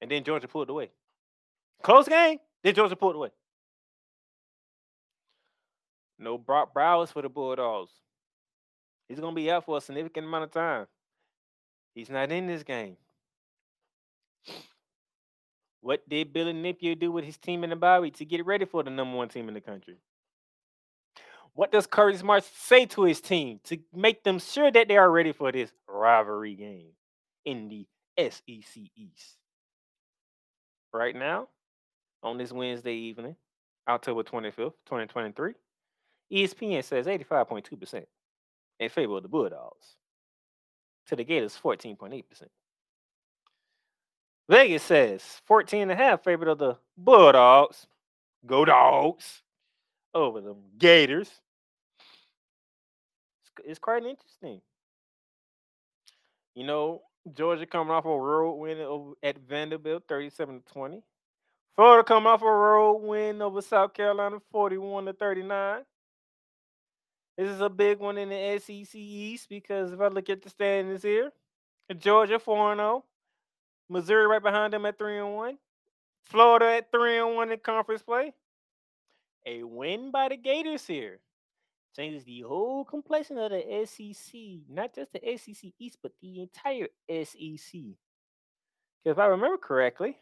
[0.00, 0.90] And then Georgia pulled away.
[1.82, 2.38] Close game.
[2.66, 3.28] Then Georgia pulled away.
[6.18, 7.92] No Brock Bowers for the Bulldogs.
[9.08, 10.88] He's going to be out for a significant amount of time.
[11.94, 12.96] He's not in this game.
[15.80, 18.82] What did Billy Napier do with his team in the bye to get ready for
[18.82, 19.98] the number one team in the country?
[21.52, 25.08] What does Kirby Smart say to his team to make them sure that they are
[25.08, 26.94] ready for this rivalry game
[27.44, 27.86] in the
[28.18, 29.36] SEC East?
[30.92, 31.46] Right now,
[32.26, 33.36] on this Wednesday evening,
[33.88, 35.52] October 25th, 2023,
[36.32, 38.04] ESPN says 85.2%
[38.80, 39.94] in favor of the Bulldogs.
[41.06, 42.24] To the Gators, 14.8%.
[44.48, 47.86] Vegas says 14 and a half favor of the Bulldogs.
[48.44, 49.42] Go dogs
[50.12, 51.30] over the Gators.
[53.64, 54.60] It's, quite interesting.
[56.54, 57.02] You know,
[57.34, 61.02] Georgia coming off a road win at Vanderbilt, 37 to 20.
[61.76, 65.82] Florida come off a road win over South Carolina, 41 to 39.
[67.36, 70.48] This is a big one in the SEC East because if I look at the
[70.48, 71.30] standings here,
[71.98, 73.04] Georgia 4 0,
[73.90, 75.58] Missouri right behind them at 3 and 1,
[76.24, 78.32] Florida at 3 and 1 in conference play.
[79.44, 81.18] A win by the Gators here
[81.94, 86.88] changes the whole complexion of the SEC, not just the SEC East, but the entire
[87.10, 87.80] SEC.
[89.04, 90.16] Because if I remember correctly,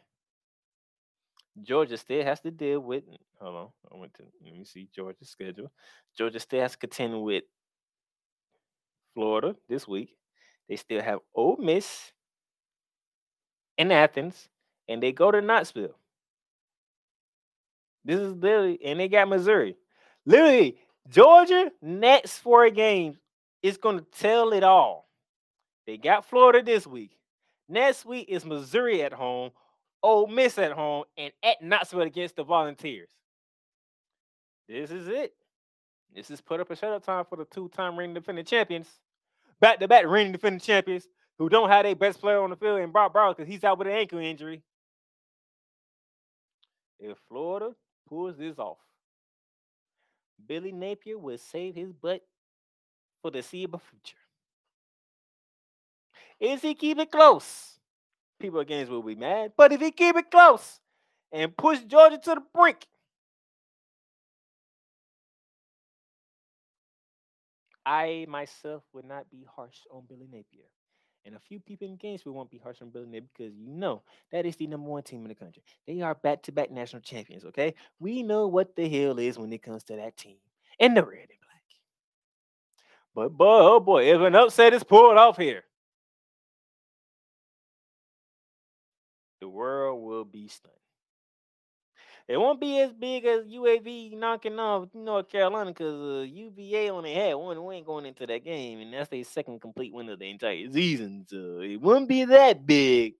[1.61, 3.03] Georgia still has to deal with.
[3.39, 5.71] Hold on, I went to let me see Georgia's schedule.
[6.17, 7.43] Georgia still has to contend with
[9.13, 10.15] Florida this week.
[10.67, 12.11] They still have Ole Miss
[13.77, 14.49] in Athens,
[14.87, 15.97] and they go to Knoxville.
[18.03, 19.75] This is literally, and they got Missouri.
[20.25, 20.77] Literally,
[21.09, 23.17] Georgia next four games
[23.63, 25.07] is going to tell it all.
[25.87, 27.17] They got Florida this week.
[27.67, 29.51] Next week is Missouri at home,
[30.05, 33.09] Ole Miss at home, and at Knoxville against the Volunteers.
[34.69, 35.33] This is it.
[36.13, 38.87] This is put up a shut up time for the two-time reigning defending champions,
[39.59, 41.07] back-to-back reigning defending champions
[41.39, 43.79] who don't have their best player on the field in Brock Bowers because he's out
[43.79, 44.61] with an ankle injury.
[46.99, 47.71] If Florida
[48.07, 48.77] pulls this off,
[50.47, 52.21] Billy Napier will save his butt
[53.23, 54.17] for the foreseeable future.
[56.39, 57.74] Is he keep it close?
[58.39, 59.53] People against will be mad.
[59.57, 60.79] But if he keep it close
[61.31, 62.85] and push Georgia to the brink,
[67.85, 70.65] I myself would not be harsh on Billy Napier.
[71.25, 74.03] And a few people in Gainesville won't be harsh on Billy Napier because you know
[74.31, 75.63] that is the number one team in the country.
[75.87, 77.73] They are back to back national champions, okay?
[77.99, 80.37] We know what the hell is when it comes to that team
[80.79, 81.63] in the red and black.
[83.15, 85.63] But boy, oh boy, if an upset is pulled off here,
[89.55, 90.73] world will be stunned.
[92.27, 97.13] It won't be as big as UVA knocking off North Carolina because uh, UVA only
[97.13, 100.31] had one win going into that game, and that's their second complete win of the
[100.31, 101.25] entire season.
[101.27, 103.13] So it wouldn't be that big,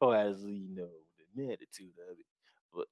[0.00, 0.88] or as you know,
[1.18, 2.26] the magnitude of it.
[2.72, 2.86] But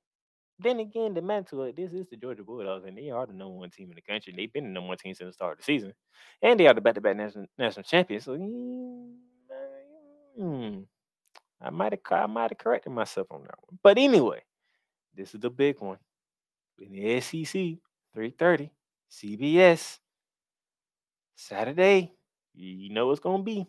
[0.59, 3.71] then again, the magnitude this is the Georgia Bulldogs, and they are the number one
[3.71, 4.35] team in the country.
[4.37, 5.95] They've been the number one team since the start of the season,
[6.43, 8.25] and they are the back-to-back national, national champions.
[8.25, 8.35] So,
[10.37, 10.81] hmm,
[11.61, 13.79] I might have I might have corrected myself on that one.
[13.83, 14.43] But anyway.
[15.17, 15.99] This is the big one.
[16.79, 17.79] In the SEC,
[18.15, 18.71] 3:30,
[19.11, 19.99] CBS,
[21.35, 22.13] Saturday.
[22.55, 23.67] You know it's gonna be.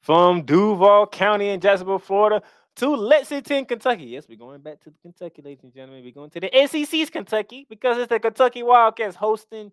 [0.00, 2.40] From Duval County in Jacksonville, Florida,
[2.76, 4.04] to Lexington, Kentucky.
[4.04, 6.04] Yes, we're going back to Kentucky, ladies and gentlemen.
[6.04, 9.72] We're going to the SEC's Kentucky because it's the Kentucky Wildcats hosting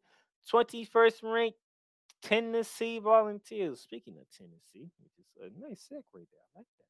[0.52, 1.60] 21st ranked
[2.24, 3.82] Tennessee Volunteers.
[3.82, 6.46] Speaking of Tennessee, which is a nice segue there.
[6.56, 6.84] I like that.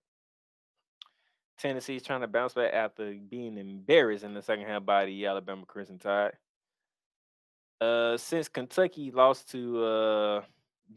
[1.59, 5.65] Tennessee's trying to bounce back after being embarrassed in the second half by the Alabama
[5.65, 6.33] Crimson Tide.
[7.81, 10.41] Uh, since Kentucky lost to uh,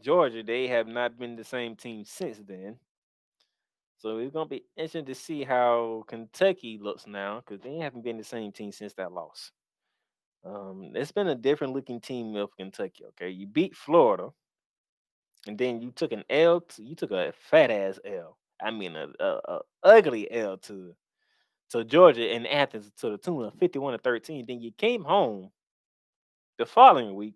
[0.00, 2.76] Georgia, they have not been the same team since then.
[3.98, 8.18] So it's gonna be interesting to see how Kentucky looks now because they haven't been
[8.18, 9.52] the same team since that loss.
[10.46, 13.04] Um, it's been a different looking team of Kentucky.
[13.08, 14.28] Okay, you beat Florida,
[15.46, 16.60] and then you took an L.
[16.60, 20.94] To, you took a fat ass L I mean, a, a, a ugly L to
[21.70, 24.44] to Georgia and Athens to the tune of 51 to 13.
[24.46, 25.50] Then you came home
[26.58, 27.34] the following week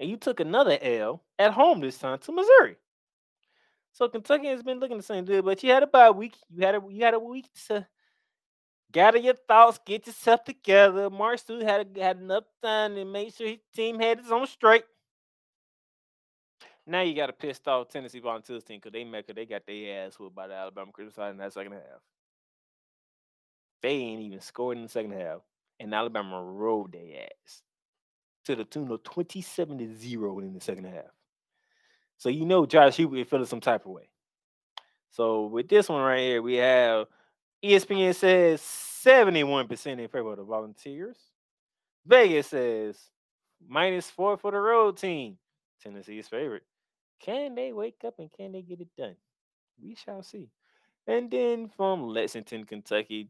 [0.00, 2.76] and you took another L at home this time to Missouri.
[3.92, 6.34] So Kentucky has been looking the same good, but you had about a bye week.
[6.50, 7.86] You had a you had a week to
[8.92, 11.10] gather your thoughts, get yourself together.
[11.10, 14.84] Mark Stoops had had enough time to make sure his team had its own straight.
[16.86, 20.06] Now you got a pissed off Tennessee Volunteers team because they make they got their
[20.06, 22.00] ass whooped by the Alabama Crimson in that second half.
[23.82, 25.40] They ain't even scored in the second half,
[25.80, 27.62] and Alabama rolled their ass
[28.44, 31.12] to the tune of twenty-seven to zero in the second half.
[32.18, 34.08] So you know Josh is feeling some type of way.
[35.10, 37.06] So with this one right here, we have
[37.64, 41.16] ESPN says seventy-one percent in favor of the Volunteers.
[42.06, 42.98] Vegas says
[43.68, 45.38] minus four for the road team.
[45.82, 46.64] Tennessee's favorite.
[47.20, 49.16] Can they wake up and can they get it done?
[49.80, 50.48] We shall see.
[51.06, 53.28] And then from Lexington, Kentucky,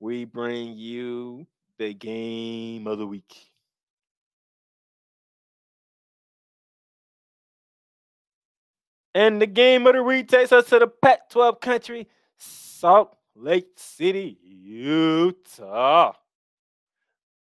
[0.00, 1.46] we bring you
[1.78, 3.50] the game of the week.
[9.14, 13.68] And the game of the week takes us to the Pac 12 country, Salt Lake
[13.76, 16.12] City, Utah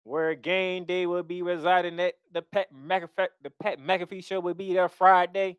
[0.03, 4.53] where game day will be residing at the Pat McAfee, the Pat McAfee show will
[4.53, 5.57] be there Friday.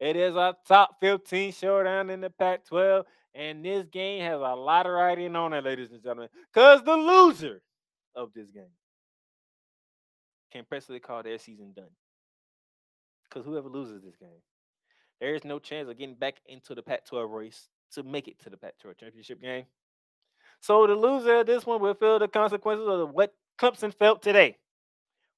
[0.00, 4.54] It is a top 15 showdown in the Pac 12, and this game has a
[4.54, 7.62] lot of writing on it, ladies and gentlemen, because the loser
[8.14, 8.64] of this game
[10.52, 11.90] can presently call their season done.
[13.24, 14.42] Because whoever loses this game,
[15.20, 18.50] there is no chance of getting back into the Pac-12 race to make it to
[18.50, 19.64] the Pac-12 championship game.
[20.60, 24.58] So the loser of this one will feel the consequences of what Clemson felt today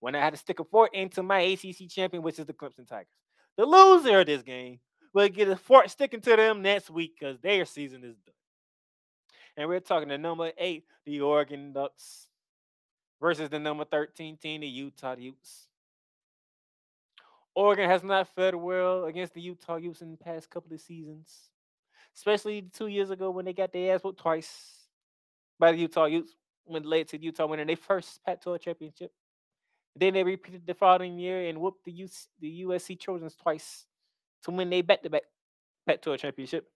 [0.00, 2.86] when I had to stick a fork into my ACC champion, which is the Clemson
[2.88, 3.08] Tigers.
[3.56, 4.78] The loser of this game
[5.12, 8.34] will get a fork sticking to them next week because their season is done.
[9.56, 12.28] And we're talking the number eight, the Oregon Ducks,
[13.20, 15.66] versus the number 13 team, the Utah Utes.
[17.54, 21.50] Oregon has not fared well against the Utah Utes in the past couple of seasons,
[22.18, 24.88] especially two years ago when they got their ass whooped twice
[25.58, 29.12] by the Utah Utes when led to Utah winning their first Pac-12 championship.
[29.94, 33.86] Then they repeated the following year and whooped the, US, the USC Trojans twice
[34.42, 35.22] to win their back-to-back
[35.86, 36.66] Pac-12 championship.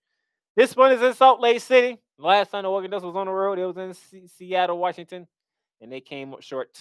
[0.55, 1.99] This one is in Salt Lake City.
[2.19, 5.27] Last time the Oregon Ducks was on the road, it was in Se- Seattle, Washington,
[5.81, 6.79] and they came up short.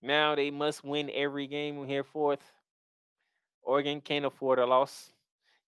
[0.00, 2.40] Now they must win every game here forth.
[3.62, 5.10] Oregon can't afford a loss.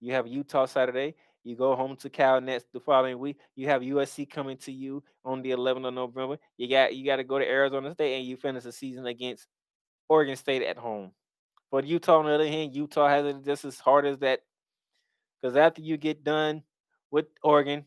[0.00, 1.14] You have Utah Saturday.
[1.44, 3.38] You go home to Cal next the following week.
[3.54, 6.38] You have USC coming to you on the 11th of November.
[6.56, 9.46] You got you got to go to Arizona State and you finish the season against
[10.08, 11.12] Oregon State at home.
[11.70, 14.40] But Utah, on the other hand, Utah has it just as hard as that.
[15.40, 16.62] Because after you get done
[17.10, 17.84] with Oregon,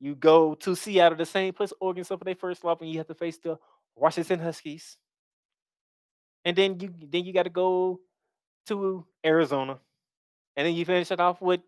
[0.00, 3.08] you go to Seattle, the same place Oregon suffered their first loss, and you have
[3.08, 3.58] to face the
[3.94, 4.96] Washington Huskies.
[6.44, 8.00] And then you then you got to go
[8.66, 9.78] to Arizona,
[10.58, 11.60] and then you finish it off with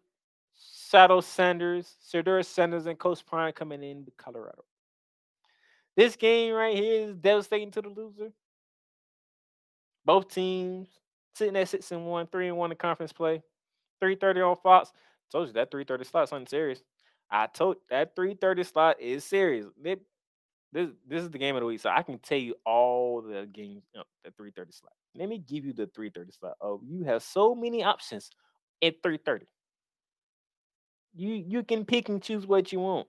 [0.91, 4.65] Shadow Sanders, Shedeur Sanders, and Coach Prime coming in Colorado.
[5.97, 8.33] This game right here is devastating to the loser.
[10.05, 10.89] Both teams
[11.37, 13.45] sitting at six and one, three and one in conference play.
[14.01, 14.93] 330 on Fox.
[15.31, 16.83] Told you that 330 slot's something serious.
[17.31, 19.67] I told that 330 slot is serious.
[19.81, 20.01] They-
[20.73, 23.49] this this is the game of the week, so I can tell you all the
[23.53, 24.93] games uh, the 330 slot.
[25.17, 26.57] Let me give you the 330 slot.
[26.61, 28.31] Oh, you have so many options
[28.83, 29.47] at 330.
[31.15, 33.09] You you can pick and choose what you want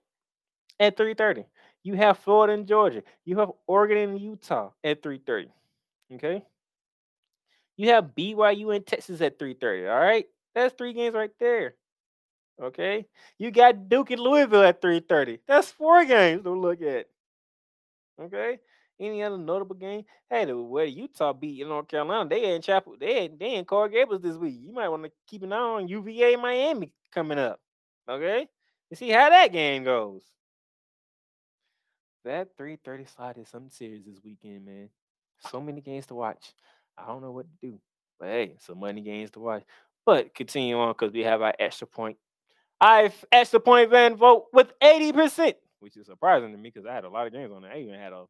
[0.79, 1.45] at 330.
[1.83, 3.03] You have Florida and Georgia.
[3.25, 5.51] You have Oregon and Utah at 330.
[6.15, 6.43] Okay.
[7.77, 9.87] You have BYU and Texas at 330.
[9.87, 10.25] All right.
[10.53, 11.75] That's three games right there.
[12.61, 13.05] Okay.
[13.39, 15.39] You got Duke and Louisville at 330.
[15.47, 17.07] That's four games to look at.
[18.21, 18.59] Okay.
[19.01, 20.05] Any other notable game?
[20.29, 23.89] Hey, the way Utah beat North Carolina, they in Chapel, they in- they in Coral
[23.89, 24.55] Gables this week.
[24.59, 27.59] You might want to keep an eye on UVA Miami coming up.
[28.07, 28.47] Okay,
[28.91, 30.21] and see how that game goes.
[32.25, 34.89] That 330 slot is something serious this weekend, man.
[35.49, 36.53] So many games to watch.
[36.95, 37.79] I don't know what to do.
[38.19, 39.63] But hey, some money games to watch.
[40.05, 42.17] But continue on because we have our extra point.
[42.79, 47.05] I've extra point van vote with 80%, which is surprising to me because I had
[47.05, 47.71] a lot of games on there.
[47.71, 48.25] I even had a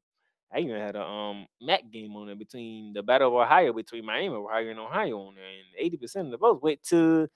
[0.53, 4.05] I even had a um MAC game on it between the Battle of Ohio between
[4.05, 5.45] Miami, Ohio, and Ohio on there.
[5.45, 7.27] And 80% of the votes went to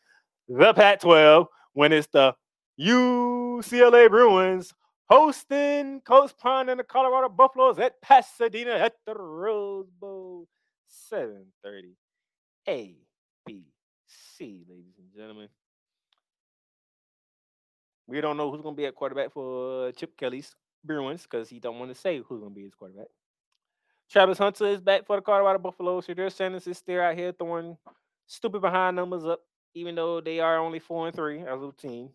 [0.50, 2.36] the Pac-12 when it's the
[2.80, 4.74] UCLA Bruins
[5.10, 10.48] hosting Coach Pond and the Colorado Buffaloes at Pasadena at the Rose Bowl.
[11.12, 11.96] 7:30
[12.68, 13.60] ABC,
[14.40, 15.50] ladies and gentlemen.
[18.08, 20.56] We don't know who's going to be at quarterback for Chip Kelly's
[20.86, 23.08] Bruins because he don't want to say who's going to be his quarterback.
[24.10, 26.06] Travis Hunter is back for the Colorado Buffaloes.
[26.06, 27.78] Shedeur Sanders is still out here throwing
[28.28, 29.42] stupid behind numbers up,
[29.74, 32.10] even though they are only four and three as a team.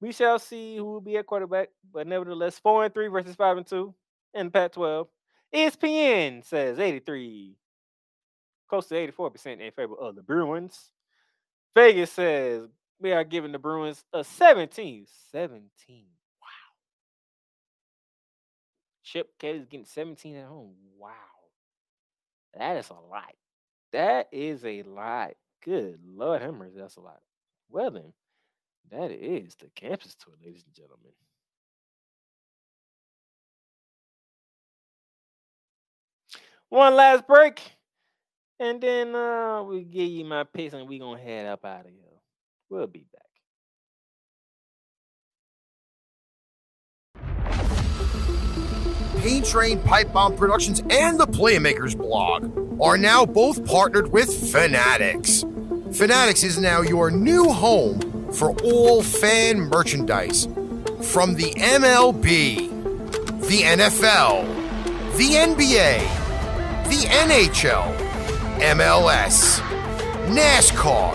[0.00, 3.56] We shall see who will be at quarterback, but nevertheless, four and three versus five
[3.56, 3.94] and two
[4.32, 5.08] in Pac-12.
[5.54, 7.56] ESPN says 83,
[8.68, 10.90] close to 84% in favor of the Bruins.
[11.74, 12.68] Vegas says
[13.00, 15.06] we are giving the Bruins a 17.
[15.32, 16.04] 17.
[19.14, 20.72] Chip Kelly's getting 17 at home.
[20.98, 21.12] Wow.
[22.58, 23.32] That is a lot.
[23.92, 25.34] That is a lot.
[25.64, 27.20] Good Lord Hammers, that's a lot.
[27.70, 28.12] Well then,
[28.90, 31.12] that is the campus tour, ladies and gentlemen.
[36.70, 37.60] One last break.
[38.58, 41.92] And then uh we give you my picks and we gonna head up out of
[41.92, 42.20] here.
[42.68, 43.23] We'll be back.
[49.24, 55.46] Train Pipe Bomb Productions and the Playmakerz blog are now both partnered with Fanatics.
[55.92, 60.44] Fanatics is now your new home for all fan merchandise
[61.00, 62.68] from the MLB,
[63.48, 64.44] the NFL,
[65.16, 66.00] the NBA,
[66.90, 67.96] the NHL,
[68.76, 69.60] MLS,
[70.26, 71.14] NASCAR,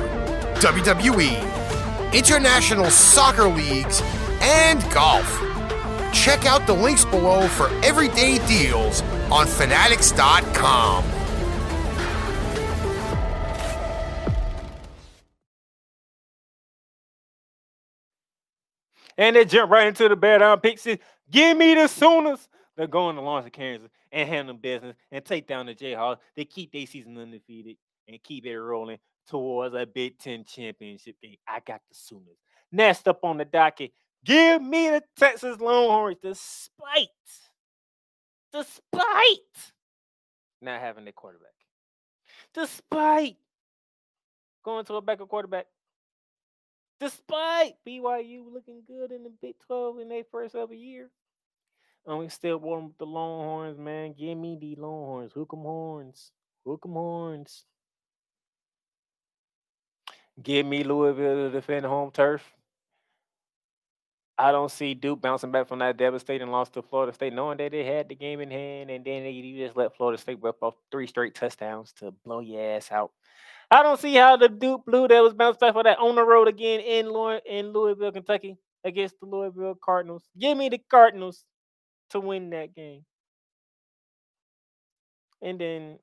[0.55, 4.01] WWE, international soccer leagues,
[4.41, 5.58] and golf.
[6.13, 9.01] Check out the links below for everyday deals
[9.31, 11.03] on fanatics.com.
[19.17, 21.03] And they jump right into the bad pick six.
[21.29, 22.47] Give me the Sooners.
[22.77, 26.17] They're going to Lawrence, Kansas and handle business and take down the Jayhawks.
[26.35, 28.97] They keep their season undefeated and keep it rolling
[29.27, 31.37] towards a Big Ten championship game.
[31.47, 32.37] I got the Sooners.
[32.71, 33.91] Next up on the docket,
[34.23, 37.07] give me the Texas Longhorns despite,
[38.51, 39.73] despite
[40.61, 41.53] not having their quarterback.
[42.53, 43.37] Despite
[44.63, 45.65] going to a backup quarterback.
[46.99, 51.09] Despite BYU looking good in the Big 12 in their first ever year.
[52.05, 54.13] And we still rolling with the Longhorns, man.
[54.17, 55.33] Give me the Longhorns.
[55.33, 56.31] Hook 'em horns.
[56.65, 57.65] Hook 'em horns.
[60.41, 62.53] Give me Louisville to defend home turf.
[64.39, 67.73] I don't see Duke bouncing back from that devastating loss to Florida State, knowing that
[67.73, 70.75] they had the game in hand, and then you just let Florida State whip off
[70.91, 73.11] three straight touchdowns to blow your ass out.
[73.69, 76.47] I don't see how the Duke Blue Devils bounce back for that on the road
[76.47, 77.07] again in
[77.45, 80.23] in Louisville, Kentucky, against the Louisville Cardinals.
[80.39, 81.43] Give me the Cardinals
[82.11, 83.03] to win that game.
[85.41, 85.99] And then,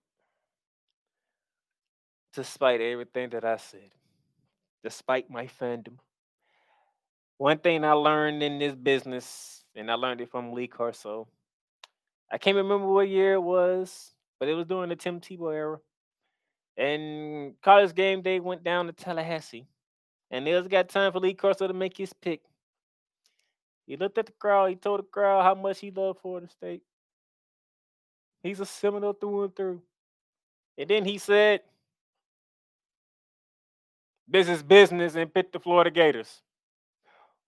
[2.35, 3.91] despite everything that I said,
[4.85, 5.99] despite my fandom,
[7.39, 11.29] one thing I learned in this business, and I learned it from Lee Corso.
[12.31, 15.79] I can't remember what year it was, but it was during the Tim Tebow era.
[16.77, 19.67] And college game day went down to Tallahassee.
[20.31, 22.41] And there's got time for Lee Corso to make his pick.
[23.87, 26.83] He looked at the crowd, he told the crowd how much he loved Florida State.
[28.43, 29.83] He's a Seminole through and through.
[30.77, 31.61] And then he said,
[34.27, 36.43] This is business and pick the Florida Gators.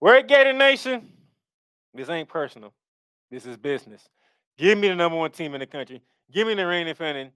[0.01, 1.09] We're at Gator Nation.
[1.93, 2.73] This ain't personal.
[3.29, 4.07] This is business.
[4.57, 6.01] Give me the number one team in the country.
[6.31, 7.31] Give me the reigning defending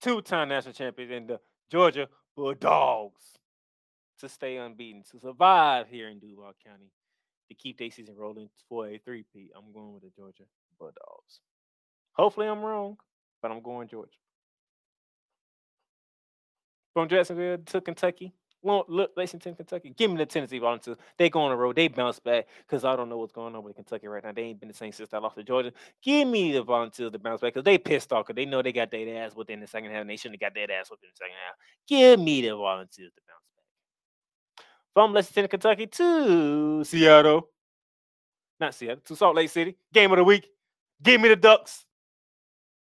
[0.00, 1.40] two-time national champions and the
[1.70, 3.22] Georgia Bulldogs
[4.18, 6.90] to stay unbeaten, to survive here in Duval County,
[7.48, 9.50] to keep their season rolling for a three-peat.
[9.56, 10.44] I'm going with the Georgia
[10.78, 11.40] Bulldogs.
[12.12, 12.96] Hopefully I'm wrong,
[13.40, 14.18] but I'm going Georgia.
[16.92, 18.34] From Jacksonville to Kentucky,
[18.64, 19.92] Long- look, Lexington, Kentucky.
[19.96, 20.96] Give me the Tennessee Volunteers.
[21.18, 21.74] They go on the road.
[21.74, 24.32] They bounce back because I don't know what's going on with Kentucky right now.
[24.32, 25.72] They ain't been the same since I lost to Georgia.
[26.00, 28.72] Give me the Volunteers to bounce back because they pissed off because they know they
[28.72, 31.08] got their ass within the second half and they shouldn't have got their ass within
[31.12, 31.56] the second half.
[31.88, 34.66] Give me the Volunteers to bounce back.
[34.94, 37.48] From Lexington, Kentucky to Seattle.
[38.60, 39.76] Not Seattle, to Salt Lake City.
[39.92, 40.48] Game of the week.
[41.02, 41.84] Give me the Ducks.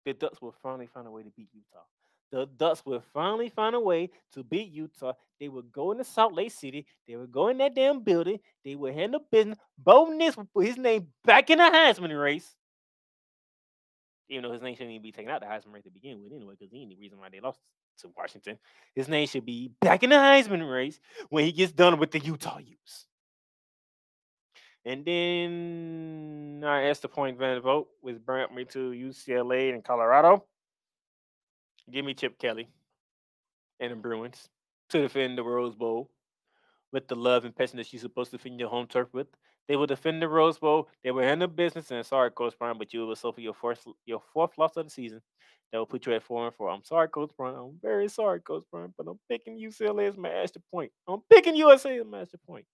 [0.05, 1.85] The Ducks will finally find a way to beat Utah.
[2.33, 5.15] The Ducks will finally find a way to beat Utah.
[5.41, 6.87] They would go into Salt Lake City.
[7.09, 8.39] They would go in that damn building.
[8.65, 9.59] They would handle business.
[9.79, 12.55] Bo Nix would put his name back in the Heisman race.
[14.29, 16.33] Even though his name shouldn't even be taken out the Heisman race to begin with,
[16.33, 17.59] anyway, because he ain't the reason why they lost
[17.99, 18.59] to Washington.
[18.95, 21.01] His name should be back in the Heisman race
[21.31, 23.07] when he gets done with the Utah Utes.
[24.85, 30.45] And then I asked the point van vote, which brought me to UCLA and Colorado.
[31.91, 32.69] Give me Chip Kelly
[33.81, 34.49] and the Bruins
[34.91, 36.11] to defend the Rose Bowl
[36.93, 39.27] with the love and passion that you're supposed to defend your home turf with.
[39.69, 40.89] They will defend the Rose Bowl.
[41.05, 41.91] They will handle business.
[41.91, 44.91] And sorry, Coach Brown, but you will suffer your fourth your fourth loss of the
[44.91, 45.21] season.
[45.73, 46.69] That will put you at four and four.
[46.69, 47.55] I'm sorry, Coach Brown.
[47.55, 50.91] I'm very sorry, Coach Brown, but I'm picking UCLA as my extra point.
[51.07, 52.65] I'm picking USA as my extra point.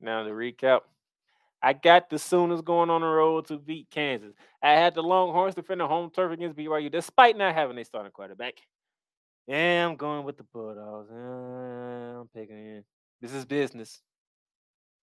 [0.00, 0.80] Now to recap.
[1.64, 4.34] I got the Sooners going on the road to beat Kansas.
[4.62, 8.56] I had the Longhorns defending home turf against BYU, despite not having a starting quarterback.
[9.46, 11.10] Yeah, I'm going with the Bulldogs.
[11.10, 12.84] Uh, I'm picking in.
[13.22, 14.02] This is business.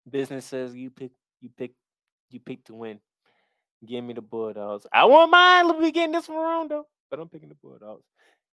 [0.10, 1.74] Business says you pick, you pick,
[2.30, 3.02] you pick to win.
[3.86, 4.88] Give me the Bulldogs.
[4.94, 8.06] I won't mind if we getting this one wrong though, but I'm picking the Bulldogs.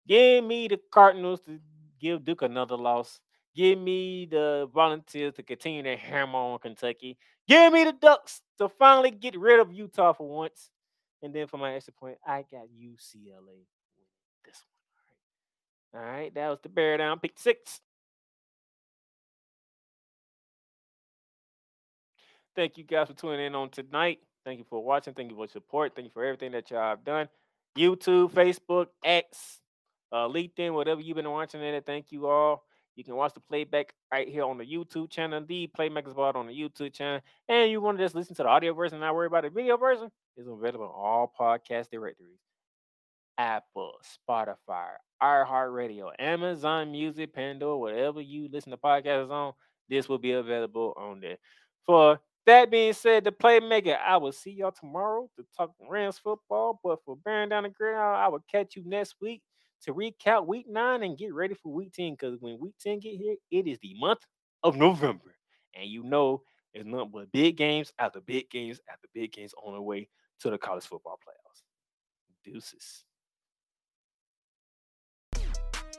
[0.08, 1.58] Give me the Cardinals to
[2.00, 3.20] give Duke another loss.
[3.54, 7.18] Give me the Volunteers to continue to hammer on Kentucky.
[7.48, 10.70] Give me the Ducks to finally get rid of Utah for once.
[11.22, 14.64] And then for my extra point, I got UCLA winning this
[15.92, 16.00] one.
[16.00, 16.06] All right.
[16.06, 16.34] All right.
[16.34, 17.80] That was the bear down pick six.
[22.56, 24.20] Thank you guys for tuning in on tonight.
[24.44, 25.14] Thank you for watching.
[25.14, 25.94] Thank you for support.
[25.94, 27.28] Thank you for everything that y'all have done.
[27.76, 29.60] YouTube, Facebook, X,
[30.12, 31.86] uh, LinkedIn, whatever you've been watching it.
[31.86, 32.64] Thank you all.
[32.96, 36.46] You can watch the playback right here on the YouTube channel, the Playmakerz Blog on
[36.46, 37.20] the YouTube channel.
[37.48, 39.50] And you want to just listen to the audio version and not worry about the
[39.50, 42.38] video version, it's available on all podcast directories.
[43.38, 43.92] Apple,
[44.28, 44.88] Spotify,
[45.22, 49.54] iHeartRadio, Amazon Music, Pandora, whatever you listen to podcasts on,
[49.88, 51.38] this will be available on there.
[51.86, 56.80] For That being said, the playmaker, I will see y'all tomorrow to talk Rams football.
[56.82, 59.42] But for bearing down the ground, I will catch you next week
[59.82, 62.12] to recap week nine and get ready for week 10.
[62.12, 64.20] Because when week 10 get here, it is the month
[64.62, 65.34] of November.
[65.74, 69.74] And you know it's nothing but big games after big games after big games on
[69.74, 70.08] the way
[70.40, 71.62] to the college football playoffs.
[72.44, 73.04] Deuces.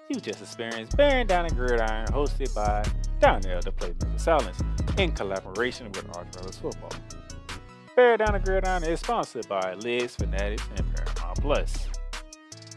[0.10, 2.84] You just experienced Bearing Down the Gridiron, hosted by
[3.20, 4.60] Donnell the Playmaker Silence,
[4.98, 6.92] in collaboration with Arch Brothers Football.
[7.96, 11.88] Bear Down the Gridiron is sponsored by Lids Fanatics and Paramount Plus.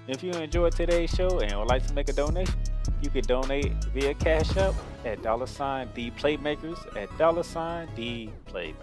[0.06, 2.54] If you enjoyed today's show and would like to make a donation,
[3.00, 4.74] you can donate via Cash App
[5.06, 8.74] at dollar sign D Playmakers at dollar sign D Playmakers.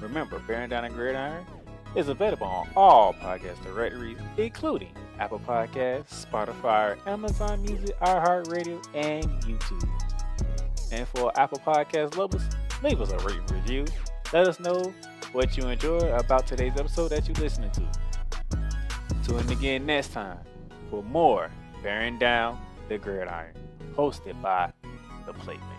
[0.00, 1.44] Remember, Bearing Down the Gridiron
[1.94, 9.88] is available on all podcast directories, including Apple Podcasts, Spotify, Amazon Music, iHeartRadio, and YouTube.
[10.92, 12.42] And for Apple Podcast lovers,
[12.82, 13.84] leave us a rating review.
[14.32, 14.94] Let us know
[15.32, 18.05] what you enjoy about today's episode that you're listening to.
[19.26, 20.38] Tune in again next time
[20.88, 21.50] for more
[21.82, 23.56] Bearing Down the Gridiron,
[23.96, 24.70] hosted by
[25.26, 25.75] The Playmaker.